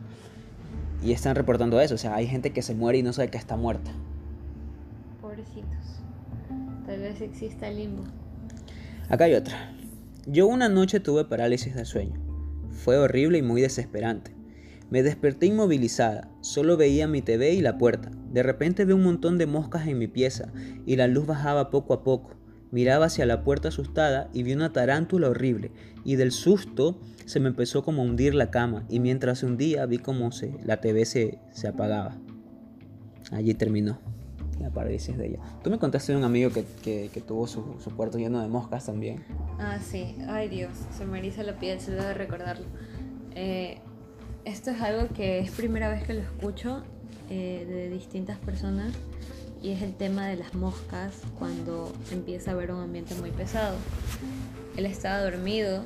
Y 1.03 1.11
están 1.11 1.35
reportando 1.35 1.79
eso, 1.79 1.95
o 1.95 1.97
sea, 1.97 2.15
hay 2.15 2.25
gente 2.25 2.51
que 2.51 2.61
se 2.61 2.73
muere 2.73 2.97
y 2.97 3.03
no 3.03 3.13
sabe 3.13 3.29
que 3.29 3.37
está 3.37 3.55
muerta. 3.57 3.91
Pobrecitos. 5.21 6.01
Tal 6.87 6.99
vez 6.99 7.21
exista 7.21 7.69
limbo. 7.69 8.03
Acá 9.09 9.25
hay 9.25 9.35
otra. 9.35 9.73
Yo 10.25 10.47
una 10.47 10.69
noche 10.69 10.99
tuve 10.99 11.25
parálisis 11.25 11.75
de 11.75 11.85
sueño. 11.85 12.19
Fue 12.71 12.97
horrible 12.97 13.37
y 13.37 13.41
muy 13.43 13.61
desesperante. 13.61 14.34
Me 14.89 15.01
desperté 15.03 15.47
inmovilizada, 15.47 16.29
solo 16.41 16.77
veía 16.77 17.07
mi 17.07 17.21
TV 17.21 17.53
y 17.53 17.61
la 17.61 17.77
puerta. 17.77 18.11
De 18.31 18.43
repente 18.43 18.85
vi 18.85 18.93
un 18.93 19.03
montón 19.03 19.37
de 19.37 19.45
moscas 19.47 19.87
en 19.87 19.97
mi 19.97 20.07
pieza 20.07 20.51
y 20.85 20.95
la 20.95 21.07
luz 21.07 21.25
bajaba 21.25 21.69
poco 21.71 21.93
a 21.93 22.03
poco. 22.03 22.35
Miraba 22.71 23.05
hacia 23.05 23.25
la 23.25 23.43
puerta 23.43 23.69
asustada 23.69 24.29
y 24.33 24.43
vi 24.43 24.53
una 24.53 24.73
tarántula 24.73 25.29
horrible 25.29 25.71
y 26.03 26.17
del 26.17 26.31
susto 26.31 26.99
se 27.25 27.39
me 27.39 27.47
empezó 27.49 27.83
como 27.83 28.01
a 28.01 28.05
hundir 28.05 28.35
la 28.35 28.51
cama 28.51 28.85
y 28.89 28.99
mientras 28.99 29.39
se 29.39 29.45
hundía 29.47 29.85
vi 29.85 29.97
como 29.97 30.31
se, 30.31 30.53
la 30.63 30.81
TV 30.81 31.05
se, 31.05 31.39
se 31.51 31.67
apagaba. 31.67 32.17
Allí 33.31 33.53
terminó 33.55 33.97
la 34.59 34.69
parálisis 34.69 35.17
de 35.17 35.27
ella. 35.27 35.39
Tú 35.63 35.69
me 35.69 35.79
contaste 35.79 36.11
de 36.11 36.17
un 36.17 36.23
amigo 36.25 36.51
que, 36.51 36.63
que- 36.83 37.09
que 37.13 37.21
tuvo 37.21 37.47
su, 37.47 37.75
su 37.83 37.95
cuarto 37.95 38.17
lleno 38.17 38.41
de 38.41 38.47
moscas 38.47 38.85
también. 38.85 39.23
Ah, 39.59 39.79
sí. 39.79 40.15
Ay, 40.27 40.47
Dios. 40.49 40.71
Se 40.95 41.05
me 41.05 41.17
eriza 41.19 41.43
la 41.43 41.57
piel 41.59 41.79
solo 41.81 42.03
de 42.03 42.13
recordarlo. 42.13 42.65
Eh, 43.35 43.79
esto 44.45 44.71
es 44.71 44.81
algo 44.81 45.09
que 45.13 45.39
es 45.39 45.51
primera 45.51 45.89
vez 45.89 46.03
que 46.03 46.13
lo 46.13 46.21
escucho 46.21 46.83
eh, 47.29 47.65
de 47.67 47.89
distintas 47.89 48.37
personas 48.37 48.93
y 49.61 49.71
es 49.71 49.81
el 49.81 49.95
tema 49.95 50.27
de 50.27 50.35
las 50.35 50.53
moscas 50.53 51.21
cuando 51.39 51.91
empieza 52.11 52.51
a 52.51 52.53
haber 52.53 52.71
un 52.71 52.81
ambiente 52.81 53.15
muy 53.15 53.31
pesado. 53.31 53.75
Él 54.77 54.85
estaba 54.85 55.19
dormido 55.19 55.83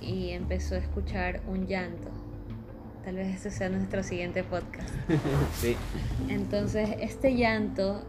y 0.00 0.30
empezó 0.30 0.74
a 0.74 0.78
escuchar 0.78 1.42
un 1.46 1.66
llanto. 1.66 2.08
Tal 3.04 3.16
vez 3.16 3.34
este 3.34 3.50
sea 3.50 3.68
nuestro 3.68 4.02
siguiente 4.02 4.42
podcast. 4.42 4.88
sí. 5.60 5.76
Entonces 6.28 6.90
este 7.00 7.36
llanto 7.36 8.02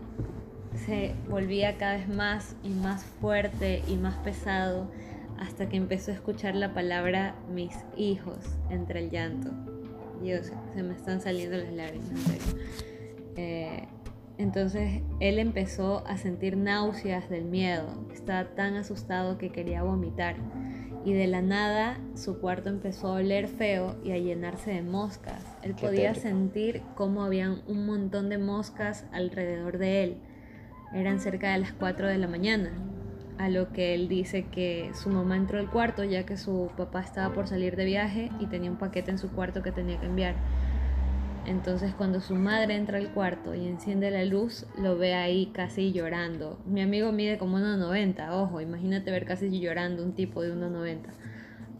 se 0.85 1.13
volvía 1.29 1.77
cada 1.77 1.97
vez 1.97 2.07
más 2.07 2.55
y 2.63 2.69
más 2.69 3.03
fuerte 3.03 3.83
y 3.87 3.97
más 3.97 4.15
pesado 4.17 4.89
hasta 5.37 5.67
que 5.67 5.75
empezó 5.75 6.11
a 6.11 6.13
escuchar 6.13 6.55
la 6.55 6.73
palabra 6.73 7.35
mis 7.53 7.73
hijos 7.97 8.37
entre 8.69 8.99
el 8.99 9.09
llanto. 9.09 9.70
Dios, 10.21 10.51
se 10.73 10.83
me 10.83 10.93
están 10.93 11.21
saliendo 11.21 11.57
las 11.57 11.71
lágrimas, 11.73 12.09
en 12.11 12.17
serio. 12.17 12.63
Eh, 13.37 13.87
entonces 14.37 15.01
él 15.19 15.39
empezó 15.39 16.05
a 16.07 16.17
sentir 16.17 16.57
náuseas 16.57 17.29
del 17.29 17.45
miedo. 17.45 17.87
Estaba 18.11 18.55
tan 18.55 18.75
asustado 18.75 19.37
que 19.37 19.51
quería 19.51 19.83
vomitar. 19.83 20.35
Y 21.03 21.13
de 21.13 21.27
la 21.27 21.41
nada 21.41 21.99
su 22.15 22.39
cuarto 22.39 22.69
empezó 22.69 23.07
a 23.07 23.13
oler 23.13 23.47
feo 23.47 23.95
y 24.03 24.11
a 24.11 24.17
llenarse 24.17 24.71
de 24.71 24.83
moscas. 24.83 25.43
Él 25.63 25.75
Qué 25.75 25.87
podía 25.87 26.13
tétrico. 26.13 26.27
sentir 26.27 26.81
cómo 26.95 27.23
habían 27.23 27.61
un 27.67 27.85
montón 27.85 28.29
de 28.29 28.37
moscas 28.37 29.05
alrededor 29.11 29.77
de 29.77 30.03
él. 30.03 30.17
Eran 30.93 31.19
cerca 31.19 31.53
de 31.53 31.59
las 31.59 31.73
4 31.73 32.07
de 32.07 32.17
la 32.17 32.27
mañana. 32.27 32.71
A 33.41 33.49
lo 33.49 33.73
que 33.73 33.95
él 33.95 34.07
dice 34.07 34.45
que 34.51 34.91
su 34.93 35.09
mamá 35.09 35.35
entró 35.35 35.57
al 35.57 35.67
cuarto 35.67 36.03
ya 36.03 36.27
que 36.27 36.37
su 36.37 36.69
papá 36.77 37.01
estaba 37.01 37.33
por 37.33 37.47
salir 37.47 37.75
de 37.75 37.85
viaje 37.85 38.29
y 38.39 38.45
tenía 38.45 38.69
un 38.69 38.77
paquete 38.77 39.09
en 39.09 39.17
su 39.17 39.31
cuarto 39.31 39.63
que 39.63 39.71
tenía 39.71 39.99
que 39.99 40.05
enviar. 40.05 40.35
Entonces 41.47 41.95
cuando 41.95 42.21
su 42.21 42.35
madre 42.35 42.75
entra 42.75 42.99
al 42.99 43.11
cuarto 43.11 43.55
y 43.55 43.67
enciende 43.67 44.11
la 44.11 44.23
luz, 44.25 44.67
lo 44.77 44.95
ve 44.95 45.15
ahí 45.15 45.47
casi 45.55 45.91
llorando. 45.91 46.59
Mi 46.67 46.81
amigo 46.81 47.11
mide 47.11 47.39
como 47.39 47.57
1,90, 47.57 48.29
ojo, 48.29 48.61
imagínate 48.61 49.09
ver 49.09 49.25
casi 49.25 49.59
llorando 49.59 50.03
un 50.03 50.13
tipo 50.13 50.43
de 50.43 50.53
1,90. 50.53 50.99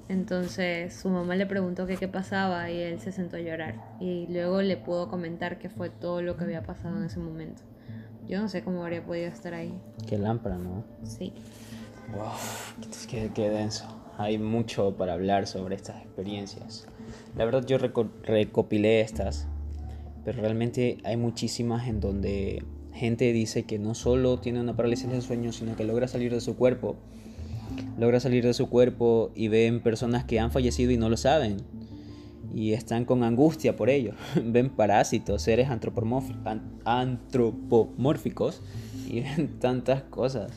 Entonces 0.10 0.96
su 0.96 1.10
mamá 1.10 1.36
le 1.36 1.46
preguntó 1.46 1.86
qué 1.86 2.08
pasaba 2.08 2.72
y 2.72 2.80
él 2.80 3.00
se 3.00 3.12
sentó 3.12 3.38
a 3.38 3.40
llorar. 3.40 3.76
Y 4.00 4.26
luego 4.34 4.64
le 4.64 4.78
pudo 4.78 5.10
comentar 5.10 5.60
que 5.60 5.70
fue 5.70 5.92
todo 5.92 6.24
lo 6.24 6.38
que 6.38 6.44
había 6.44 6.64
pasado 6.64 6.98
en 6.98 7.04
ese 7.04 7.20
momento. 7.20 7.62
Yo 8.32 8.40
no 8.40 8.48
sé 8.48 8.64
cómo 8.64 8.82
habría 8.82 9.04
podido 9.06 9.28
estar 9.28 9.54
ahí. 9.54 9.74
Qué 10.08 10.18
lámpara, 10.18 10.58
¿no? 10.58 10.86
Sí. 11.04 11.34
Wow, 12.16 12.32
qué, 13.10 13.30
qué 13.36 13.50
denso. 13.50 13.84
Hay 14.18 14.38
mucho 14.38 14.96
para 14.96 15.14
hablar 15.14 15.48
sobre 15.48 15.76
estas 15.76 16.02
experiencias. 16.02 16.88
La 17.36 17.44
verdad 17.44 17.66
yo 17.66 17.78
reco- 17.78 18.10
recopilé 18.24 19.02
estas, 19.02 19.48
pero 20.24 20.42
realmente 20.42 20.98
hay 21.04 21.18
muchísimas 21.18 21.90
en 21.90 22.00
donde 22.00 22.64
gente 22.94 23.34
dice 23.34 23.64
que 23.64 23.80
no 23.80 23.96
solo 23.96 24.40
tiene 24.40 24.62
una 24.62 24.78
parálisis 24.78 25.10
del 25.10 25.22
sueño, 25.22 25.52
sino 25.52 25.76
que 25.76 25.84
logra 25.84 26.08
salir 26.08 26.32
de 26.34 26.40
su 26.40 26.56
cuerpo. 26.56 26.96
Logra 27.98 28.22
salir 28.22 28.46
de 28.46 28.54
su 28.54 28.70
cuerpo 28.70 29.32
y 29.36 29.50
ven 29.50 29.82
personas 29.82 30.24
que 30.24 30.40
han 30.40 30.52
fallecido 30.52 30.92
y 30.92 30.98
no 30.98 31.10
lo 31.10 31.18
saben. 31.18 31.58
Y 32.54 32.74
están 32.74 33.06
con 33.06 33.24
angustia 33.24 33.76
por 33.76 33.90
ello. 33.90 34.14
ven 34.44 34.70
parásitos, 34.70 35.42
seres 35.42 35.70
antropomórficos 36.86 38.62
y 39.10 39.22
ven 39.38 39.60
tantas 39.60 40.04
cosas. 40.04 40.52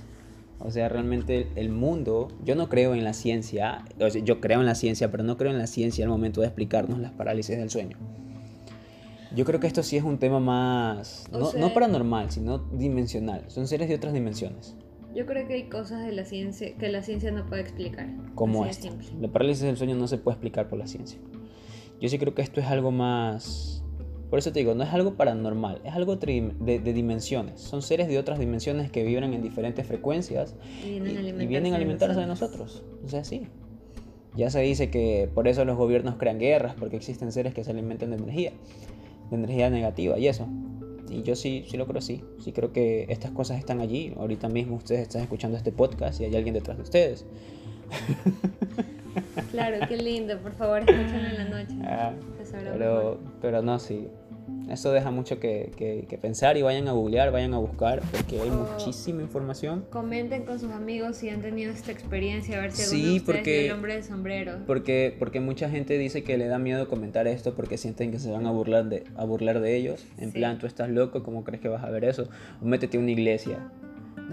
O 0.61 0.70
sea, 0.70 0.88
realmente 0.88 1.48
el 1.57 1.68
mundo, 1.68 2.28
yo 2.44 2.54
no 2.54 2.68
creo 2.68 2.94
en 2.94 3.04
la 3.04 3.12
ciencia, 3.12 3.85
o 4.00 4.09
sea, 4.09 4.22
yo 4.24 4.40
creo 4.40 4.61
en 4.61 4.66
la 4.66 4.74
ciencia, 4.74 5.11
pero 5.11 5.22
no 5.22 5.37
creo 5.37 5.50
en 5.50 5.59
la 5.59 5.66
ciencia 5.66 6.04
al 6.04 6.11
momento 6.11 6.40
de 6.40 6.46
explicarnos 6.46 6.98
las 7.00 7.12
parálisis 7.12 7.57
del 7.59 7.68
sueño. 7.70 7.98
Yo 9.37 9.44
creo 9.44 9.59
que 9.61 9.66
esto 9.66 9.83
sí 9.83 9.96
es 9.96 10.04
un 10.04 10.18
tema 10.18 10.38
más, 10.40 11.26
no, 11.33 11.46
sea- 11.46 11.61
no 11.61 11.74
paranormal, 11.74 12.30
sino 12.30 12.59
dimensional. 12.59 13.44
Son 13.48 13.66
seres 13.66 13.88
de 13.88 13.96
otras 13.96 14.14
dimensiones, 14.14 14.76
Yo 15.14 15.26
creo 15.26 15.46
que 15.46 15.54
hay 15.54 15.64
cosas 15.68 16.04
de 16.07 16.12
la 16.12 16.24
ciencia 16.24 16.74
que 16.76 16.88
la 16.88 17.02
ciencia 17.02 17.30
no 17.33 17.44
puede 17.46 17.62
explicar. 17.62 18.09
como 18.35 18.64
esta. 18.64 18.88
La 19.20 19.28
parálisis 19.28 19.64
del 19.64 19.76
sueño 19.76 19.96
no 19.96 20.07
se 20.09 20.18
puede 20.18 20.35
explicar 20.37 20.68
por 20.68 20.78
la 20.78 20.87
ciencia. 20.87 21.18
Yo 22.04 22.10
sí 22.10 22.18
creo 22.18 22.34
que 22.34 22.42
esto 22.42 22.60
es 22.60 22.66
algo 22.66 22.90
más... 22.90 23.82
Por 24.28 24.38
eso 24.38 24.52
te 24.52 24.58
digo, 24.58 24.74
no 24.74 24.84
es 24.84 24.92
algo 24.92 25.14
paranormal, 25.14 25.80
es 25.84 25.94
algo 25.94 26.16
de, 26.16 26.52
de 26.60 26.92
dimensiones. 26.92 27.62
Son 27.62 27.80
seres 27.80 28.08
de 28.08 28.18
otras 28.18 28.38
dimensiones 28.38 28.90
que 28.90 29.02
vibran 29.04 29.32
en 29.32 29.40
diferentes 29.40 29.86
frecuencias 29.86 30.54
Y 30.84 30.88
y, 30.88 31.00
vienen 31.00 31.06
a 31.06 31.12
y 31.12 31.16
alimentarse, 31.16 31.46
vienen 31.46 31.72
a 31.72 31.76
alimentarse 31.76 32.20
de 32.20 32.26
nosotros. 32.26 32.82
O 33.02 33.08
sea, 33.08 33.24
sí. 33.24 33.46
Ya 34.36 34.50
se 34.50 34.60
dice 34.60 34.90
que 34.90 35.30
por 35.32 35.48
eso 35.48 35.64
los 35.64 35.78
gobiernos 35.78 36.16
crean 36.16 36.38
guerras, 36.38 36.74
porque 36.78 36.96
existen 36.96 37.32
seres 37.32 37.54
que 37.54 37.64
se 37.64 37.70
alimentan 37.70 38.10
de 38.10 38.16
energía, 38.16 38.52
de 39.30 39.36
energía 39.36 39.70
negativa 39.70 40.18
y 40.18 40.28
eso. 40.28 40.46
Y 41.08 41.22
yo 41.22 41.34
sí, 41.36 41.64
sí 41.70 41.78
lo 41.78 41.86
creo 41.86 42.00
así. 42.00 42.22
Sí 42.38 42.52
creo 42.52 42.70
que 42.70 43.06
estas 43.08 43.30
cosas 43.30 43.58
están 43.58 43.80
allí. 43.80 44.12
Ahorita 44.18 44.50
mismo 44.50 44.76
ustedes 44.76 45.00
están 45.00 45.22
escuchando 45.22 45.56
este 45.56 45.72
podcast 45.72 46.20
y 46.20 46.24
hay 46.24 46.36
alguien 46.36 46.52
detrás 46.52 46.76
de 46.76 46.82
ustedes. 46.82 47.24
Claro, 49.50 49.78
qué 49.88 49.96
lindo. 49.96 50.38
Por 50.38 50.52
favor, 50.52 50.78
escúchenlo 50.80 51.28
en 51.28 51.36
la 51.36 51.44
noche. 51.44 51.74
Ah, 51.84 52.12
pero, 52.76 53.18
pero 53.40 53.62
no, 53.62 53.78
sí. 53.78 54.08
Eso 54.68 54.92
deja 54.92 55.10
mucho 55.10 55.40
que, 55.40 55.70
que- 55.76 56.06
que 56.08 56.16
pensar 56.18 56.56
y 56.56 56.62
vayan 56.62 56.88
a 56.88 56.92
googlear, 56.92 57.30
vayan 57.30 57.52
a 57.54 57.58
buscar, 57.58 58.00
porque 58.10 58.40
hay 58.40 58.48
Oh. 58.50 58.66
muchísima 58.72 59.20
información. 59.22 59.84
Comenten 59.90 60.44
con 60.44 60.58
sus 60.58 60.70
amigos 60.70 61.16
si 61.16 61.28
han 61.28 61.40
tenido 61.42 61.70
esta 61.72 61.92
experiencia, 61.92 62.58
a 62.58 62.60
ver 62.62 62.72
si 62.72 62.82
Sí, 62.84 63.18
de 63.18 63.24
porque- 63.24 63.66
el 63.66 63.72
hombre 63.72 63.94
del 63.94 64.04
sombrero. 64.04 64.58
Porque, 64.66 65.14
porque 65.18 65.40
mucha 65.40 65.68
gente 65.68 65.98
dice 65.98 66.24
que 66.24 66.36
le 66.38 66.46
da 66.46 66.58
miedo 66.58 66.88
comentar 66.88 67.26
esto 67.26 67.54
porque 67.54 67.76
sienten 67.78 68.10
que 68.10 68.18
se 68.18 68.30
van 68.30 68.46
a 68.46 68.50
burlar 68.52 68.86
de, 68.88 69.04
a 69.16 69.24
burlar 69.24 69.60
de 69.60 69.76
ellos. 69.76 70.06
En 70.18 70.30
Sí. 70.32 70.38
plan, 70.38 70.58
tú 70.58 70.66
estás 70.66 70.88
loco, 70.90 71.22
¿cómo 71.22 71.44
crees 71.44 71.60
que 71.60 71.68
vas 71.68 71.84
a 71.84 71.90
ver 71.90 72.04
eso? 72.04 72.28
O 72.62 72.64
métete 72.66 72.96
a 72.96 73.00
una 73.00 73.10
iglesia. 73.10 73.58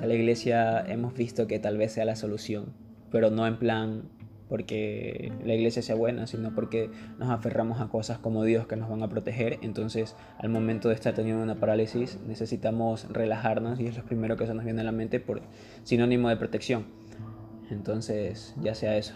A 0.01 0.05
la 0.05 0.13
iglesia 0.13 0.79
hemos 0.87 1.13
visto 1.13 1.47
que 1.47 1.59
tal 1.59 1.77
vez 1.77 1.91
sea 1.93 2.05
la 2.05 2.15
solución, 2.15 2.67
pero 3.11 3.29
no 3.31 3.45
en 3.47 3.57
plan 3.57 4.03
porque 4.51 5.31
la 5.45 5.53
iglesia 5.53 5.81
sea 5.81 5.95
buena, 5.95 6.27
sino 6.27 6.53
porque 6.53 6.89
nos 7.17 7.29
aferramos 7.29 7.79
a 7.79 7.87
cosas 7.87 8.17
como 8.17 8.43
Dios 8.43 8.67
que 8.67 8.75
nos 8.75 8.89
van 8.89 9.01
a 9.01 9.07
proteger. 9.07 9.57
Entonces, 9.61 10.13
al 10.39 10.49
momento 10.49 10.89
de 10.89 10.95
estar 10.95 11.13
teniendo 11.13 11.41
una 11.41 11.55
parálisis, 11.55 12.19
necesitamos 12.27 13.07
relajarnos 13.09 13.79
y 13.79 13.87
es 13.87 13.95
lo 13.95 14.03
primero 14.03 14.35
que 14.35 14.45
se 14.45 14.53
nos 14.53 14.65
viene 14.65 14.81
a 14.81 14.83
la 14.83 14.91
mente 14.91 15.21
por 15.21 15.41
sinónimo 15.85 16.27
de 16.27 16.35
protección. 16.35 16.83
Entonces, 17.69 18.53
ya 18.61 18.75
sea 18.75 18.97
eso. 18.97 19.13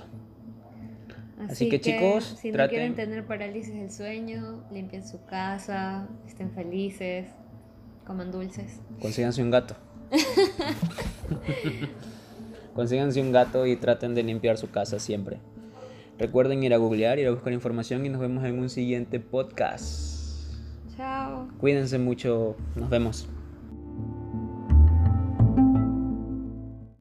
Así 1.49 1.67
que, 1.67 1.81
chicos, 1.81 2.37
si 2.39 2.51
no 2.51 2.57
traten- 2.57 2.69
quieren 2.69 2.95
tener 2.95 3.25
parálisis 3.25 3.73
del 3.73 3.91
sueño, 3.91 4.63
limpien 4.71 5.05
su 5.05 5.25
casa, 5.25 6.07
estén 6.25 6.51
felices, 6.51 7.27
coman 8.07 8.31
dulces. 8.31 8.79
Consíganse 9.01 9.43
un 9.43 9.51
gato. 9.51 9.75
Consíganse 12.75 13.21
un 13.21 13.31
gato 13.31 13.65
y 13.65 13.77
traten 13.77 14.13
de 14.15 14.23
limpiar 14.23 14.57
su 14.57 14.69
casa 14.69 14.99
siempre. 14.99 15.39
Recuerden 16.19 16.61
ir 16.61 16.73
a 16.73 16.77
googlear, 16.77 17.19
ir 17.19 17.27
a 17.27 17.31
buscar 17.31 17.53
información 17.53 18.05
y 18.05 18.09
nos 18.09 18.19
vemos 18.19 18.43
en 18.43 18.59
un 18.59 18.69
siguiente 18.69 19.21
podcast. 19.21 20.45
Chao. 20.97 21.47
Cuídense 21.57 21.97
mucho, 21.97 22.57
nos 22.75 22.89
vemos. 22.89 23.29